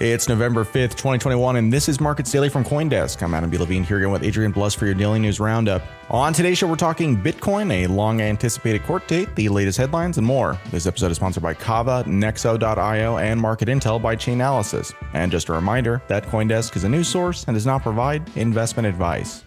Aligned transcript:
It's 0.00 0.30
November 0.30 0.64
5th, 0.64 0.92
2021, 0.92 1.56
and 1.56 1.70
this 1.70 1.86
is 1.86 2.00
Markets 2.00 2.32
Daily 2.32 2.48
from 2.48 2.64
Coindesk. 2.64 3.22
I'm 3.22 3.34
Adam 3.34 3.50
B. 3.50 3.58
Levine 3.58 3.84
here 3.84 3.98
again 3.98 4.10
with 4.10 4.24
Adrian 4.24 4.50
Blust 4.50 4.78
for 4.78 4.86
your 4.86 4.94
daily 4.94 5.18
news 5.18 5.40
roundup. 5.40 5.82
On 6.08 6.32
today's 6.32 6.56
show, 6.56 6.66
we're 6.66 6.76
talking 6.76 7.18
Bitcoin, 7.18 7.70
a 7.70 7.86
long 7.86 8.22
anticipated 8.22 8.82
court 8.84 9.06
date, 9.06 9.28
the 9.36 9.50
latest 9.50 9.76
headlines, 9.76 10.16
and 10.16 10.26
more. 10.26 10.58
This 10.70 10.86
episode 10.86 11.10
is 11.10 11.18
sponsored 11.18 11.42
by 11.42 11.52
Kava, 11.52 12.02
Nexo.io, 12.06 13.18
and 13.18 13.38
Market 13.38 13.68
Intel 13.68 14.00
by 14.00 14.16
Chainalysis. 14.16 14.94
And 15.12 15.30
just 15.30 15.50
a 15.50 15.52
reminder 15.52 16.00
that 16.08 16.24
Coindesk 16.24 16.76
is 16.76 16.84
a 16.84 16.88
news 16.88 17.08
source 17.08 17.44
and 17.44 17.54
does 17.54 17.66
not 17.66 17.82
provide 17.82 18.22
investment 18.38 18.88
advice. 18.88 19.44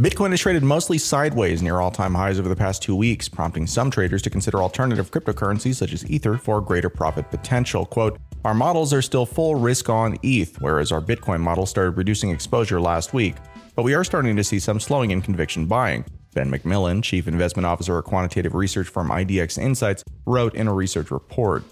Bitcoin 0.00 0.30
has 0.30 0.40
traded 0.40 0.62
mostly 0.62 0.96
sideways 0.96 1.60
near 1.60 1.78
all 1.78 1.90
time 1.90 2.14
highs 2.14 2.38
over 2.38 2.48
the 2.48 2.56
past 2.56 2.80
two 2.80 2.96
weeks, 2.96 3.28
prompting 3.28 3.66
some 3.66 3.90
traders 3.90 4.22
to 4.22 4.30
consider 4.30 4.62
alternative 4.62 5.10
cryptocurrencies 5.10 5.74
such 5.74 5.92
as 5.92 6.10
Ether 6.10 6.38
for 6.38 6.62
greater 6.62 6.88
profit 6.88 7.30
potential. 7.30 7.84
Quote, 7.84 8.18
our 8.44 8.54
models 8.54 8.92
are 8.92 9.02
still 9.02 9.26
full 9.26 9.54
risk 9.54 9.88
on 9.88 10.16
ETH, 10.22 10.60
whereas 10.60 10.92
our 10.92 11.00
Bitcoin 11.00 11.40
model 11.40 11.66
started 11.66 11.92
reducing 11.92 12.30
exposure 12.30 12.80
last 12.80 13.12
week. 13.12 13.34
But 13.74 13.82
we 13.82 13.94
are 13.94 14.04
starting 14.04 14.36
to 14.36 14.44
see 14.44 14.58
some 14.58 14.80
slowing 14.80 15.10
in 15.10 15.20
conviction 15.20 15.66
buying. 15.66 16.04
Ben 16.32 16.50
McMillan, 16.50 17.02
chief 17.02 17.28
investment 17.28 17.66
officer 17.66 17.98
at 17.98 18.04
quantitative 18.04 18.54
research 18.54 18.88
firm 18.88 19.10
IDX 19.10 19.58
Insights, 19.58 20.04
wrote 20.26 20.54
in 20.54 20.68
a 20.68 20.72
research 20.72 21.10
report. 21.10 21.64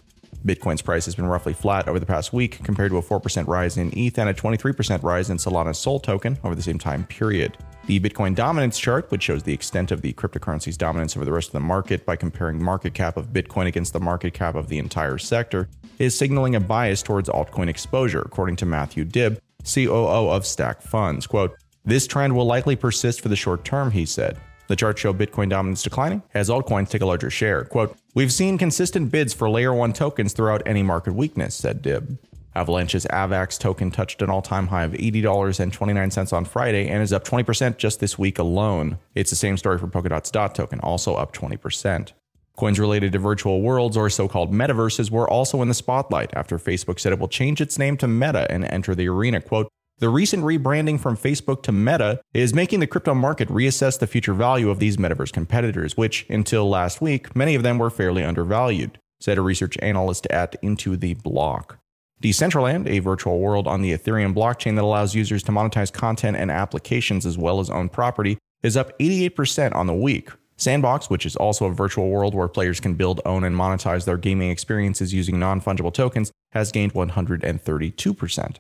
Bitcoin's 0.47 0.83
price 0.83 1.05
has 1.05 1.15
been 1.15 1.27
roughly 1.27 1.53
flat 1.53 1.89
over 1.89 1.99
the 1.99 2.07
past 2.07 2.33
week 2.33 2.63
compared 2.63 2.91
to 2.91 2.99
a 2.99 3.03
4% 3.03 3.47
rise 3.47 3.77
in 3.77 3.97
ETH 3.97 4.19
and 4.19 4.29
a 4.29 4.35
23% 4.35 5.03
rise 5.03 5.31
in 5.31 5.37
Solana's 5.37 5.79
Sol 5.79 5.99
token 6.01 6.39
over 6.45 6.55
the 6.55 6.63
same 6.63 6.79
time 6.79 7.05
period. 7.05 7.57
The 7.87 8.01
Bitcoin 8.01 8.35
dominance 8.35 8.79
chart, 8.79 9.11
which 9.11 9.23
shows 9.23 9.43
the 9.43 9.53
extent 9.53 9.91
of 9.91 10.03
the 10.03 10.13
cryptocurrency's 10.13 10.77
dominance 10.77 11.17
over 11.17 11.25
the 11.25 11.33
rest 11.33 11.49
of 11.49 11.53
the 11.55 11.61
market 11.61 12.05
by 12.05 12.17
comparing 12.17 12.63
market 12.63 12.95
cap 12.95 13.17
of 13.17 13.33
Bitcoin 13.33 13.67
against 13.67 13.93
the 13.93 14.01
market 14.01 14.35
cap 14.35 14.55
of 14.55 14.69
the 14.69 14.79
entire 14.79 15.19
sector, 15.19 15.69
is 15.99 16.17
signaling 16.17 16.55
a 16.55 16.61
bias 16.61 17.03
towards 17.03 17.29
altcoin 17.29 17.69
exposure, 17.69 18.21
according 18.21 18.57
to 18.57 18.67
Matthew 18.67 19.05
Dibb, 19.05 19.39
COO 19.65 20.31
of 20.31 20.47
Stack 20.47 20.83
Funds. 20.83 21.27
Quote, 21.27 21.57
This 21.85 22.07
trend 22.07 22.37
will 22.37 22.45
likely 22.45 22.77
persist 22.77 23.21
for 23.21 23.29
the 23.29 23.37
short 23.37 23.65
term, 23.65 23.91
he 23.91 24.07
said. 24.07 24.39
The 24.69 24.77
chart 24.77 24.99
show 24.99 25.15
Bitcoin 25.15 25.49
dominance 25.49 25.83
declining 25.83 26.23
as 26.35 26.51
altcoins 26.51 26.91
take 26.91 27.01
a 27.01 27.07
larger 27.07 27.31
share. 27.31 27.65
Quote, 27.65 27.97
We've 28.19 28.33
seen 28.33 28.59
consistent 28.59 29.13
bids 29.13 29.33
for 29.33 29.49
layer 29.49 29.73
one 29.73 29.93
tokens 29.93 30.33
throughout 30.33 30.65
any 30.67 30.83
market 30.83 31.15
weakness, 31.15 31.55
said 31.55 31.85
Dibb. 31.85 32.19
Avalanche's 32.53 33.07
AVAX 33.13 33.57
token 33.61 33.93
touched 33.93 34.23
an 34.23 34.29
all 34.29 34.43
time 34.43 34.67
high 34.67 34.83
of 34.83 34.91
$80.29 34.91 36.33
on 36.33 36.45
Friday 36.45 36.89
and 36.89 37.01
is 37.01 37.13
up 37.13 37.23
20% 37.23 37.77
just 37.77 38.01
this 38.01 38.19
week 38.19 38.41
alone. 38.41 38.99
It's 39.15 39.31
the 39.31 39.37
same 39.37 39.57
story 39.57 39.79
for 39.79 39.87
Polkadot's 39.87 40.33
DOT 40.33 40.53
token, 40.57 40.81
also 40.81 41.15
up 41.15 41.33
20%. 41.33 42.11
Coins 42.57 42.81
related 42.81 43.13
to 43.13 43.21
virtual 43.21 43.63
worlds 43.63 43.97
or 43.97 44.11
so 44.11 44.27
called 44.27 44.53
metaverses 44.53 45.13
were 45.13 45.31
also 45.31 45.63
in 45.63 45.69
the 45.69 45.73
spotlight 45.73 46.35
after 46.35 46.59
Facebook 46.59 46.99
said 46.99 47.13
it 47.13 47.21
will 47.21 47.29
change 47.29 47.61
its 47.61 47.79
name 47.79 47.97
to 47.99 48.09
Meta 48.09 48.51
and 48.51 48.65
enter 48.65 48.97
the 48.97 49.07
arena. 49.07 49.41
Quote, 49.41 49.69
the 50.01 50.09
recent 50.09 50.45
rebranding 50.45 51.01
from 51.01 51.17
Facebook 51.17 51.63
to 51.65 51.73
Meta 51.73 52.21
is 52.33 52.55
making 52.55 52.79
the 52.79 52.87
crypto 52.87 53.15
market 53.15 53.49
reassess 53.49 53.99
the 53.99 54.07
future 54.07 54.33
value 54.33 54.71
of 54.71 54.79
these 54.79 54.97
metaverse 54.97 55.33
competitors, 55.33 55.97
which, 55.97 56.25
until 56.29 56.69
last 56.69 57.01
week, 57.01 57.35
many 57.35 57.57
of 57.57 57.65
them 57.65 57.79
were 57.79 57.91
fairly 57.91 58.23
undervalued, 58.23 59.01
said 59.21 59.39
a 59.39 59.43
research 59.43 59.77
analyst 59.83 60.27
at 60.29 60.55
Into 60.63 60.97
the 60.97 61.15
Block. 61.15 61.81
Decentraland, 62.23 62.89
a 62.89 63.01
virtual 63.01 63.41
world 63.41 63.67
on 63.67 63.83
the 63.83 63.93
Ethereum 63.93 64.35
blockchain 64.35 64.77
that 64.77 64.85
allows 64.85 65.17
users 65.17 65.43
to 65.45 65.53
monetize 65.53 65.93
content 65.93 66.37
and 66.37 66.51
applications 66.51 67.27
as 67.27 67.37
well 67.37 67.59
as 67.59 67.69
own 67.69 67.89
property, 67.89 68.39
is 68.63 68.77
up 68.77 68.97
88% 69.01 69.75
on 69.75 69.89
the 69.89 69.95
week. 69.95 70.31
Sandbox, 70.57 71.11
which 71.11 71.27
is 71.27 71.35
also 71.37 71.67
a 71.67 71.73
virtual 71.73 72.09
world 72.09 72.35
where 72.35 72.49
players 72.49 72.79
can 72.81 72.95
build, 72.95 73.21
own, 73.25 73.43
and 73.45 73.55
monetize 73.55 74.05
their 74.05 74.17
gaming 74.17 74.51
experiences 74.51 75.15
using 75.15 75.39
non 75.41 75.61
fungible 75.61 75.93
tokens, 75.95 76.31
has 76.53 76.71
gained 76.73 76.95
132%. 76.95 78.57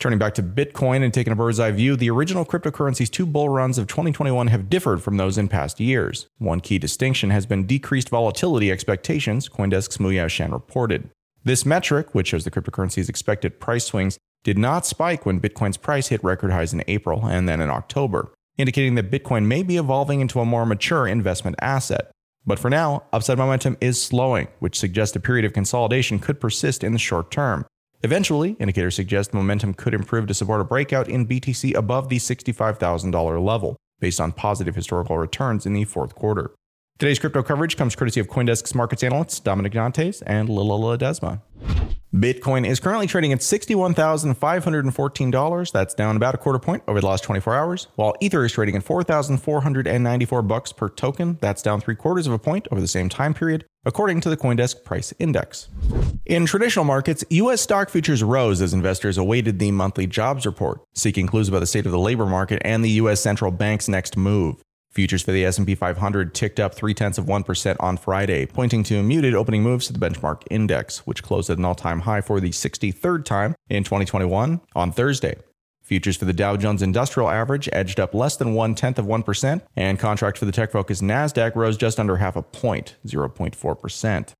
Turning 0.00 0.18
back 0.18 0.32
to 0.32 0.42
Bitcoin 0.42 1.04
and 1.04 1.12
taking 1.12 1.30
a 1.30 1.36
bird's 1.36 1.60
eye 1.60 1.70
view, 1.70 1.94
the 1.94 2.08
original 2.08 2.46
cryptocurrency's 2.46 3.10
two 3.10 3.26
bull 3.26 3.50
runs 3.50 3.76
of 3.76 3.86
2021 3.86 4.46
have 4.46 4.70
differed 4.70 5.02
from 5.02 5.18
those 5.18 5.36
in 5.36 5.46
past 5.46 5.78
years. 5.78 6.26
One 6.38 6.62
key 6.62 6.78
distinction 6.78 7.28
has 7.28 7.44
been 7.44 7.66
decreased 7.66 8.08
volatility 8.08 8.72
expectations, 8.72 9.46
Coindesk's 9.46 9.98
Muyao 9.98 10.30
Shan 10.30 10.52
reported. 10.52 11.10
This 11.44 11.66
metric, 11.66 12.14
which 12.14 12.28
shows 12.28 12.44
the 12.44 12.50
cryptocurrency's 12.50 13.10
expected 13.10 13.60
price 13.60 13.84
swings, 13.84 14.16
did 14.42 14.56
not 14.56 14.86
spike 14.86 15.26
when 15.26 15.38
Bitcoin's 15.38 15.76
price 15.76 16.08
hit 16.08 16.24
record 16.24 16.50
highs 16.50 16.72
in 16.72 16.82
April 16.88 17.26
and 17.26 17.46
then 17.46 17.60
in 17.60 17.68
October, 17.68 18.32
indicating 18.56 18.94
that 18.94 19.10
Bitcoin 19.10 19.44
may 19.44 19.62
be 19.62 19.76
evolving 19.76 20.20
into 20.20 20.40
a 20.40 20.46
more 20.46 20.64
mature 20.64 21.06
investment 21.06 21.56
asset. 21.60 22.10
But 22.46 22.58
for 22.58 22.70
now, 22.70 23.02
upside 23.12 23.36
momentum 23.36 23.76
is 23.82 24.02
slowing, 24.02 24.48
which 24.60 24.78
suggests 24.78 25.14
a 25.14 25.20
period 25.20 25.44
of 25.44 25.52
consolidation 25.52 26.18
could 26.18 26.40
persist 26.40 26.82
in 26.82 26.94
the 26.94 26.98
short 26.98 27.30
term. 27.30 27.66
Eventually, 28.02 28.56
indicators 28.58 28.94
suggest 28.94 29.34
momentum 29.34 29.74
could 29.74 29.92
improve 29.92 30.26
to 30.26 30.32
support 30.32 30.62
a 30.62 30.64
breakout 30.64 31.06
in 31.06 31.26
BTC 31.26 31.74
above 31.74 32.08
the 32.08 32.16
$65,000 32.16 33.44
level, 33.44 33.76
based 33.98 34.20
on 34.20 34.32
positive 34.32 34.74
historical 34.74 35.18
returns 35.18 35.66
in 35.66 35.74
the 35.74 35.84
fourth 35.84 36.14
quarter. 36.14 36.54
Today's 37.00 37.18
crypto 37.18 37.42
coverage 37.42 37.76
comes 37.78 37.96
courtesy 37.96 38.20
of 38.20 38.28
Coindesk's 38.28 38.74
markets 38.74 39.02
analysts 39.02 39.40
Damanick 39.40 39.72
Dantes 39.72 40.22
and 40.26 40.50
Lyllah 40.50 40.98
Ledesma. 40.98 41.40
Bitcoin 42.14 42.68
is 42.68 42.78
currently 42.78 43.06
trading 43.06 43.32
at 43.32 43.38
$61,514. 43.38 45.72
That's 45.72 45.94
down 45.94 46.16
about 46.16 46.34
a 46.34 46.38
quarter 46.38 46.58
point 46.58 46.82
over 46.86 47.00
the 47.00 47.06
last 47.06 47.24
24 47.24 47.54
hours, 47.54 47.88
while 47.94 48.14
Ether 48.20 48.44
is 48.44 48.52
trading 48.52 48.76
at 48.76 48.82
4,494 48.82 50.42
bucks 50.42 50.72
per 50.72 50.90
token. 50.90 51.38
That's 51.40 51.62
down 51.62 51.80
three 51.80 51.96
quarters 51.96 52.26
of 52.26 52.34
a 52.34 52.38
point 52.38 52.68
over 52.70 52.82
the 52.82 52.86
same 52.86 53.08
time 53.08 53.32
period, 53.32 53.64
according 53.86 54.20
to 54.20 54.28
the 54.28 54.36
Coindesk 54.36 54.84
Price 54.84 55.14
Index. 55.18 55.70
In 56.26 56.44
traditional 56.44 56.84
markets, 56.84 57.24
U.S. 57.30 57.62
stock 57.62 57.88
futures 57.88 58.22
rose 58.22 58.60
as 58.60 58.74
investors 58.74 59.16
awaited 59.16 59.58
the 59.58 59.70
monthly 59.70 60.06
jobs 60.06 60.44
report, 60.44 60.82
seeking 60.94 61.26
clues 61.26 61.48
about 61.48 61.60
the 61.60 61.66
state 61.66 61.86
of 61.86 61.92
the 61.92 61.98
labor 61.98 62.26
market 62.26 62.60
and 62.62 62.84
the 62.84 62.90
U.S. 62.90 63.22
central 63.22 63.50
bank's 63.50 63.88
next 63.88 64.18
move. 64.18 64.62
Futures 64.90 65.22
for 65.22 65.30
the 65.30 65.44
S&P 65.44 65.76
500 65.76 66.34
ticked 66.34 66.58
up 66.58 66.74
three 66.74 66.94
tenths 66.94 67.16
of 67.16 67.28
one 67.28 67.44
percent 67.44 67.78
on 67.78 67.96
Friday, 67.96 68.44
pointing 68.44 68.82
to 68.82 69.02
muted 69.04 69.34
opening 69.34 69.62
moves 69.62 69.86
to 69.86 69.92
the 69.92 70.00
benchmark 70.00 70.42
index, 70.50 71.06
which 71.06 71.22
closed 71.22 71.48
at 71.48 71.58
an 71.58 71.64
all-time 71.64 72.00
high 72.00 72.20
for 72.20 72.40
the 72.40 72.50
63rd 72.50 73.24
time 73.24 73.54
in 73.68 73.84
2021 73.84 74.60
on 74.74 74.90
Thursday. 74.92 75.36
Futures 75.80 76.16
for 76.16 76.24
the 76.24 76.32
Dow 76.32 76.56
Jones 76.56 76.82
Industrial 76.82 77.30
Average 77.30 77.68
edged 77.72 78.00
up 78.00 78.14
less 78.14 78.36
than 78.36 78.54
one 78.54 78.74
tenth 78.74 78.98
of 78.98 79.06
one 79.06 79.22
percent, 79.22 79.62
and 79.76 79.96
contracts 79.96 80.40
for 80.40 80.46
the 80.46 80.52
tech-focused 80.52 81.02
Nasdaq 81.02 81.54
rose 81.54 81.76
just 81.76 82.00
under 82.00 82.16
half 82.16 82.34
a 82.34 82.42
point, 82.42 82.96
0.4 83.06 83.78
percent. 83.78 84.34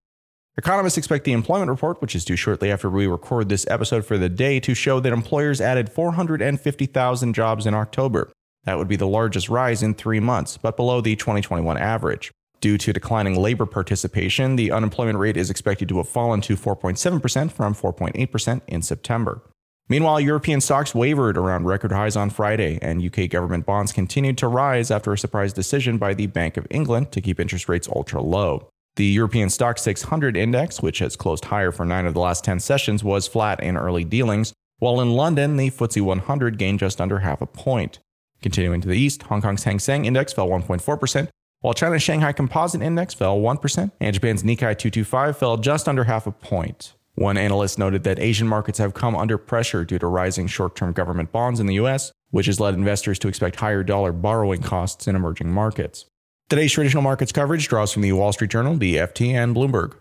Economists 0.56 0.98
expect 0.98 1.24
the 1.24 1.32
employment 1.32 1.70
report, 1.70 2.02
which 2.02 2.16
is 2.16 2.24
due 2.24 2.34
shortly 2.34 2.72
after 2.72 2.90
we 2.90 3.06
record 3.06 3.48
this 3.48 3.66
episode 3.68 4.04
for 4.04 4.18
the 4.18 4.28
day, 4.28 4.58
to 4.58 4.74
show 4.74 4.98
that 4.98 5.12
employers 5.12 5.60
added 5.60 5.88
450,000 5.90 7.34
jobs 7.34 7.66
in 7.66 7.74
October, 7.74 8.32
that 8.64 8.78
would 8.78 8.88
be 8.88 8.96
the 8.96 9.06
largest 9.06 9.48
rise 9.48 9.82
in 9.82 9.94
three 9.94 10.20
months, 10.20 10.56
but 10.56 10.76
below 10.76 11.00
the 11.00 11.16
2021 11.16 11.78
average. 11.78 12.30
Due 12.60 12.76
to 12.76 12.92
declining 12.92 13.40
labor 13.40 13.64
participation, 13.64 14.56
the 14.56 14.70
unemployment 14.70 15.18
rate 15.18 15.36
is 15.36 15.48
expected 15.48 15.88
to 15.88 15.96
have 15.96 16.08
fallen 16.08 16.42
to 16.42 16.56
4.7% 16.56 17.50
from 17.50 17.74
4.8% 17.74 18.60
in 18.66 18.82
September. 18.82 19.40
Meanwhile, 19.88 20.20
European 20.20 20.60
stocks 20.60 20.94
wavered 20.94 21.36
around 21.36 21.64
record 21.64 21.90
highs 21.90 22.16
on 22.16 22.30
Friday, 22.30 22.78
and 22.80 23.02
UK 23.02 23.28
government 23.30 23.66
bonds 23.66 23.92
continued 23.92 24.38
to 24.38 24.46
rise 24.46 24.90
after 24.90 25.12
a 25.12 25.18
surprise 25.18 25.52
decision 25.52 25.98
by 25.98 26.14
the 26.14 26.26
Bank 26.26 26.56
of 26.56 26.66
England 26.70 27.10
to 27.12 27.20
keep 27.20 27.40
interest 27.40 27.68
rates 27.68 27.88
ultra 27.88 28.20
low. 28.20 28.68
The 28.96 29.06
European 29.06 29.48
Stoxx 29.48 29.80
600 29.80 30.36
index, 30.36 30.82
which 30.82 30.98
has 30.98 31.16
closed 31.16 31.46
higher 31.46 31.72
for 31.72 31.84
nine 31.84 32.06
of 32.06 32.14
the 32.14 32.20
last 32.20 32.44
10 32.44 32.60
sessions, 32.60 33.02
was 33.02 33.26
flat 33.26 33.60
in 33.62 33.76
early 33.76 34.04
dealings, 34.04 34.52
while 34.78 35.00
in 35.00 35.10
London, 35.12 35.56
the 35.56 35.70
FTSE 35.70 36.02
100 36.02 36.58
gained 36.58 36.78
just 36.78 37.00
under 37.00 37.20
half 37.20 37.40
a 37.40 37.46
point. 37.46 37.98
Continuing 38.42 38.80
to 38.80 38.88
the 38.88 38.98
east, 38.98 39.22
Hong 39.24 39.42
Kong's 39.42 39.64
Hang 39.64 39.78
Seng 39.78 40.04
Index 40.06 40.32
fell 40.32 40.48
1.4%, 40.48 41.28
while 41.60 41.74
China's 41.74 42.02
Shanghai 42.02 42.32
Composite 42.32 42.80
Index 42.80 43.12
fell 43.12 43.38
1%, 43.38 43.92
and 44.00 44.14
Japan's 44.14 44.42
Nikkei 44.42 44.78
225 44.78 45.36
fell 45.36 45.56
just 45.58 45.88
under 45.88 46.04
half 46.04 46.26
a 46.26 46.32
point. 46.32 46.94
One 47.16 47.36
analyst 47.36 47.78
noted 47.78 48.04
that 48.04 48.18
Asian 48.18 48.48
markets 48.48 48.78
have 48.78 48.94
come 48.94 49.14
under 49.14 49.36
pressure 49.36 49.84
due 49.84 49.98
to 49.98 50.06
rising 50.06 50.46
short 50.46 50.74
term 50.74 50.92
government 50.92 51.32
bonds 51.32 51.60
in 51.60 51.66
the 51.66 51.74
US, 51.74 52.12
which 52.30 52.46
has 52.46 52.60
led 52.60 52.72
investors 52.72 53.18
to 53.18 53.28
expect 53.28 53.56
higher 53.56 53.82
dollar 53.82 54.12
borrowing 54.12 54.62
costs 54.62 55.06
in 55.06 55.16
emerging 55.16 55.52
markets. 55.52 56.06
Today's 56.48 56.72
traditional 56.72 57.02
markets 57.02 57.30
coverage 57.30 57.68
draws 57.68 57.92
from 57.92 58.02
the 58.02 58.12
Wall 58.12 58.32
Street 58.32 58.50
Journal, 58.50 58.76
the 58.76 58.96
FT, 58.96 59.34
and 59.34 59.54
Bloomberg. 59.54 59.99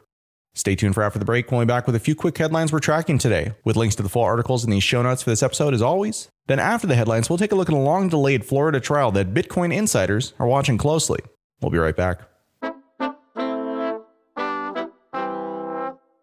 Stay 0.60 0.76
tuned 0.76 0.94
for 0.94 1.04
after 1.04 1.18
the 1.18 1.24
break. 1.24 1.50
We'll 1.50 1.62
be 1.62 1.66
back 1.68 1.86
with 1.86 1.96
a 1.96 2.02
few 2.02 2.16
quick 2.16 2.38
headlines 2.38 2.74
we're 2.74 2.82
tracking 2.82 3.18
today, 3.18 3.54
with 3.64 3.78
links 3.78 3.96
to 3.96 4.04
the 4.04 4.10
full 4.10 4.24
articles 4.24 4.66
in 4.66 4.72
the 4.72 4.82
show 4.82 5.02
notes 5.02 5.24
for 5.24 5.30
this 5.30 5.42
episode, 5.42 5.74
as 5.74 5.82
always. 5.82 6.28
Then, 6.48 6.60
after 6.60 6.86
the 6.86 6.96
headlines, 6.96 7.30
we'll 7.30 7.38
take 7.38 7.54
a 7.54 7.56
look 7.56 7.70
at 7.70 7.74
a 7.74 7.78
long 7.78 8.10
delayed 8.10 8.44
Florida 8.44 8.82
trial 8.82 9.10
that 9.14 9.34
Bitcoin 9.34 9.74
insiders 9.74 10.34
are 10.38 10.48
watching 10.48 10.78
closely. 10.78 11.22
We'll 11.62 11.72
be 11.72 11.78
right 11.78 11.96
back. 11.96 12.24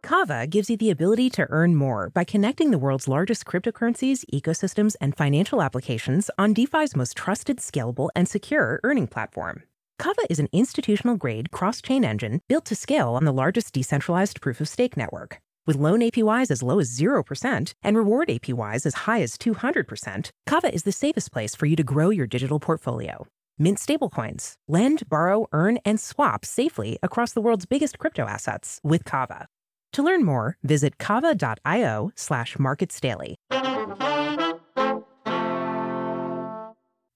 Kava 0.03 0.47
gives 0.47 0.69
you 0.69 0.77
the 0.77 0.91
ability 0.91 1.31
to 1.31 1.47
earn 1.49 1.75
more 1.75 2.11
by 2.11 2.25
connecting 2.25 2.73
the 2.73 2.79
world's 2.79 3.09
largest 3.09 3.47
cryptocurrencies, 3.47 4.23
ecosystems, 4.31 4.97
and 5.00 5.17
financial 5.17 5.62
applications 5.62 6.31
on 6.37 6.53
DeFi's 6.53 6.94
most 6.94 7.17
trusted, 7.17 7.56
scalable, 7.56 8.11
and 8.15 8.29
secure 8.29 8.81
earning 8.85 9.06
platform. 9.06 9.62
Kava 9.98 10.20
is 10.28 10.38
an 10.38 10.48
institutional 10.52 11.16
grade 11.16 11.50
cross 11.50 11.81
chain 11.81 12.04
engine 12.04 12.40
built 12.48 12.66
to 12.66 12.76
scale 12.76 13.10
on 13.14 13.25
the 13.25 13.32
largest 13.32 13.72
decentralized 13.72 14.40
proof 14.40 14.60
of 14.60 14.69
stake 14.69 14.96
network. 14.96 15.40
With 15.66 15.76
loan 15.76 16.00
APYs 16.00 16.50
as 16.50 16.62
low 16.62 16.78
as 16.78 16.96
0% 16.96 17.72
and 17.82 17.96
reward 17.96 18.28
APYs 18.28 18.87
as 18.87 18.94
high 18.94 19.22
as 19.22 19.38
200%, 19.38 20.31
Kava 20.46 20.72
is 20.72 20.82
the 20.82 20.93
safest 20.93 21.32
place 21.32 21.54
for 21.54 21.66
you 21.66 21.76
to 21.76 21.82
grow 21.82 22.10
your 22.10 22.26
digital 22.26 22.60
portfolio. 22.60 23.26
Mint 23.58 23.78
stablecoins, 23.78 24.52
lend, 24.69 25.08
borrow, 25.08 25.48
earn, 25.52 25.78
and 25.84 25.98
swap 25.98 26.44
safely 26.44 26.98
across 27.02 27.32
the 27.32 27.40
world's 27.40 27.66
biggest 27.66 27.98
crypto 27.98 28.26
assets 28.26 28.81
with 28.84 29.04
Kava. 29.04 29.48
To 29.94 30.02
learn 30.02 30.25
more, 30.26 30.58
visit 30.62 30.98
kava.io 30.98 32.12
slash 32.14 32.58
markets 32.58 33.00
daily. 33.00 33.37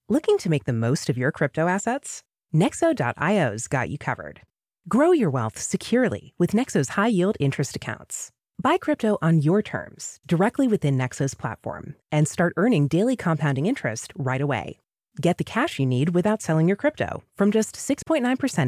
Looking 0.09 0.39
to 0.39 0.49
make 0.49 0.65
the 0.65 0.73
most 0.73 1.09
of 1.09 1.17
your 1.17 1.31
crypto 1.31 1.67
assets? 1.67 2.23
Nexo.io's 2.53 3.67
got 3.67 3.89
you 3.89 3.97
covered. 3.97 4.41
Grow 4.89 5.13
your 5.13 5.29
wealth 5.29 5.57
securely 5.57 6.33
with 6.37 6.51
Nexo's 6.51 6.89
high 6.89 7.07
yield 7.07 7.37
interest 7.39 7.77
accounts. 7.77 8.31
Buy 8.61 8.77
crypto 8.77 9.17
on 9.21 9.39
your 9.39 9.61
terms 9.61 10.19
directly 10.25 10.67
within 10.67 10.97
Nexo's 10.97 11.33
platform 11.33 11.95
and 12.11 12.27
start 12.27 12.53
earning 12.57 12.89
daily 12.89 13.15
compounding 13.15 13.67
interest 13.67 14.11
right 14.17 14.41
away. 14.41 14.79
Get 15.21 15.37
the 15.37 15.45
cash 15.45 15.79
you 15.79 15.85
need 15.85 16.09
without 16.09 16.41
selling 16.41 16.67
your 16.67 16.75
crypto 16.75 17.23
from 17.37 17.51
just 17.51 17.75
6.9% 17.75 18.21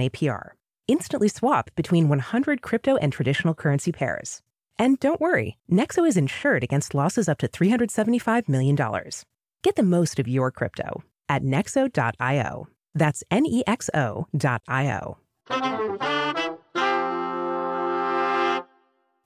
APR. 0.10 0.52
Instantly 0.88 1.28
swap 1.28 1.70
between 1.76 2.08
100 2.08 2.62
crypto 2.62 2.96
and 2.96 3.12
traditional 3.12 3.54
currency 3.54 3.92
pairs. 3.92 4.42
And 4.80 4.98
don't 5.00 5.22
worry, 5.22 5.58
Nexo 5.70 6.08
is 6.08 6.16
insured 6.16 6.64
against 6.64 6.94
losses 6.94 7.28
up 7.28 7.38
to 7.40 7.50
$375 7.50 8.48
million. 8.48 8.78
Get 9.62 9.76
the 9.76 9.84
most 9.84 10.20
of 10.20 10.28
your 10.28 10.52
crypto 10.52 11.04
at 11.28 11.44
nexo.io. 11.44 12.68
That's 12.96 13.24
N 13.32 13.46
E 13.46 13.64
X 13.68 13.90
O.io. 13.94 15.18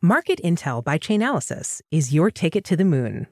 Market 0.01 0.39
Intel 0.43 0.83
by 0.83 0.97
Chainalysis 0.99 1.81
is 1.89 2.13
your 2.13 2.29
ticket 2.29 2.63
to 2.65 2.77
the 2.77 2.85
moon. 2.85 3.27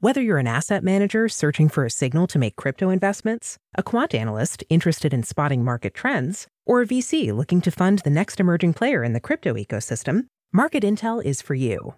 Whether 0.00 0.20
you're 0.20 0.38
an 0.38 0.46
asset 0.46 0.82
manager 0.82 1.28
searching 1.28 1.68
for 1.68 1.84
a 1.84 1.90
signal 1.90 2.26
to 2.28 2.38
make 2.38 2.56
crypto 2.56 2.90
investments, 2.90 3.58
a 3.76 3.82
quant 3.82 4.14
analyst 4.14 4.64
interested 4.68 5.14
in 5.14 5.22
spotting 5.22 5.62
market 5.62 5.94
trends, 5.94 6.46
or 6.64 6.82
a 6.82 6.86
VC 6.86 7.34
looking 7.34 7.60
to 7.60 7.70
fund 7.70 8.00
the 8.00 8.10
next 8.10 8.40
emerging 8.40 8.74
player 8.74 9.04
in 9.04 9.12
the 9.12 9.20
crypto 9.20 9.54
ecosystem, 9.54 10.26
Market 10.52 10.82
Intel 10.82 11.24
is 11.24 11.40
for 11.42 11.54
you. 11.54 11.94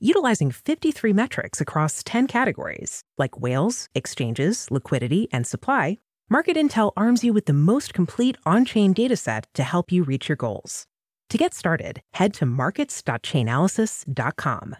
Utilizing 0.00 0.50
53 0.50 1.12
metrics 1.12 1.60
across 1.60 2.02
10 2.04 2.26
categories, 2.26 3.02
like 3.16 3.40
whales, 3.40 3.88
exchanges, 3.94 4.70
liquidity, 4.70 5.28
and 5.32 5.46
supply, 5.46 5.98
Market 6.30 6.58
Intel 6.58 6.92
arms 6.94 7.24
you 7.24 7.32
with 7.32 7.46
the 7.46 7.54
most 7.54 7.94
complete 7.94 8.36
on 8.44 8.66
chain 8.66 8.92
dataset 8.92 9.44
to 9.54 9.62
help 9.62 9.90
you 9.90 10.02
reach 10.02 10.28
your 10.28 10.36
goals. 10.36 10.84
To 11.30 11.38
get 11.38 11.54
started, 11.54 12.02
head 12.12 12.34
to 12.34 12.44
markets.chainalysis.com. 12.44 14.76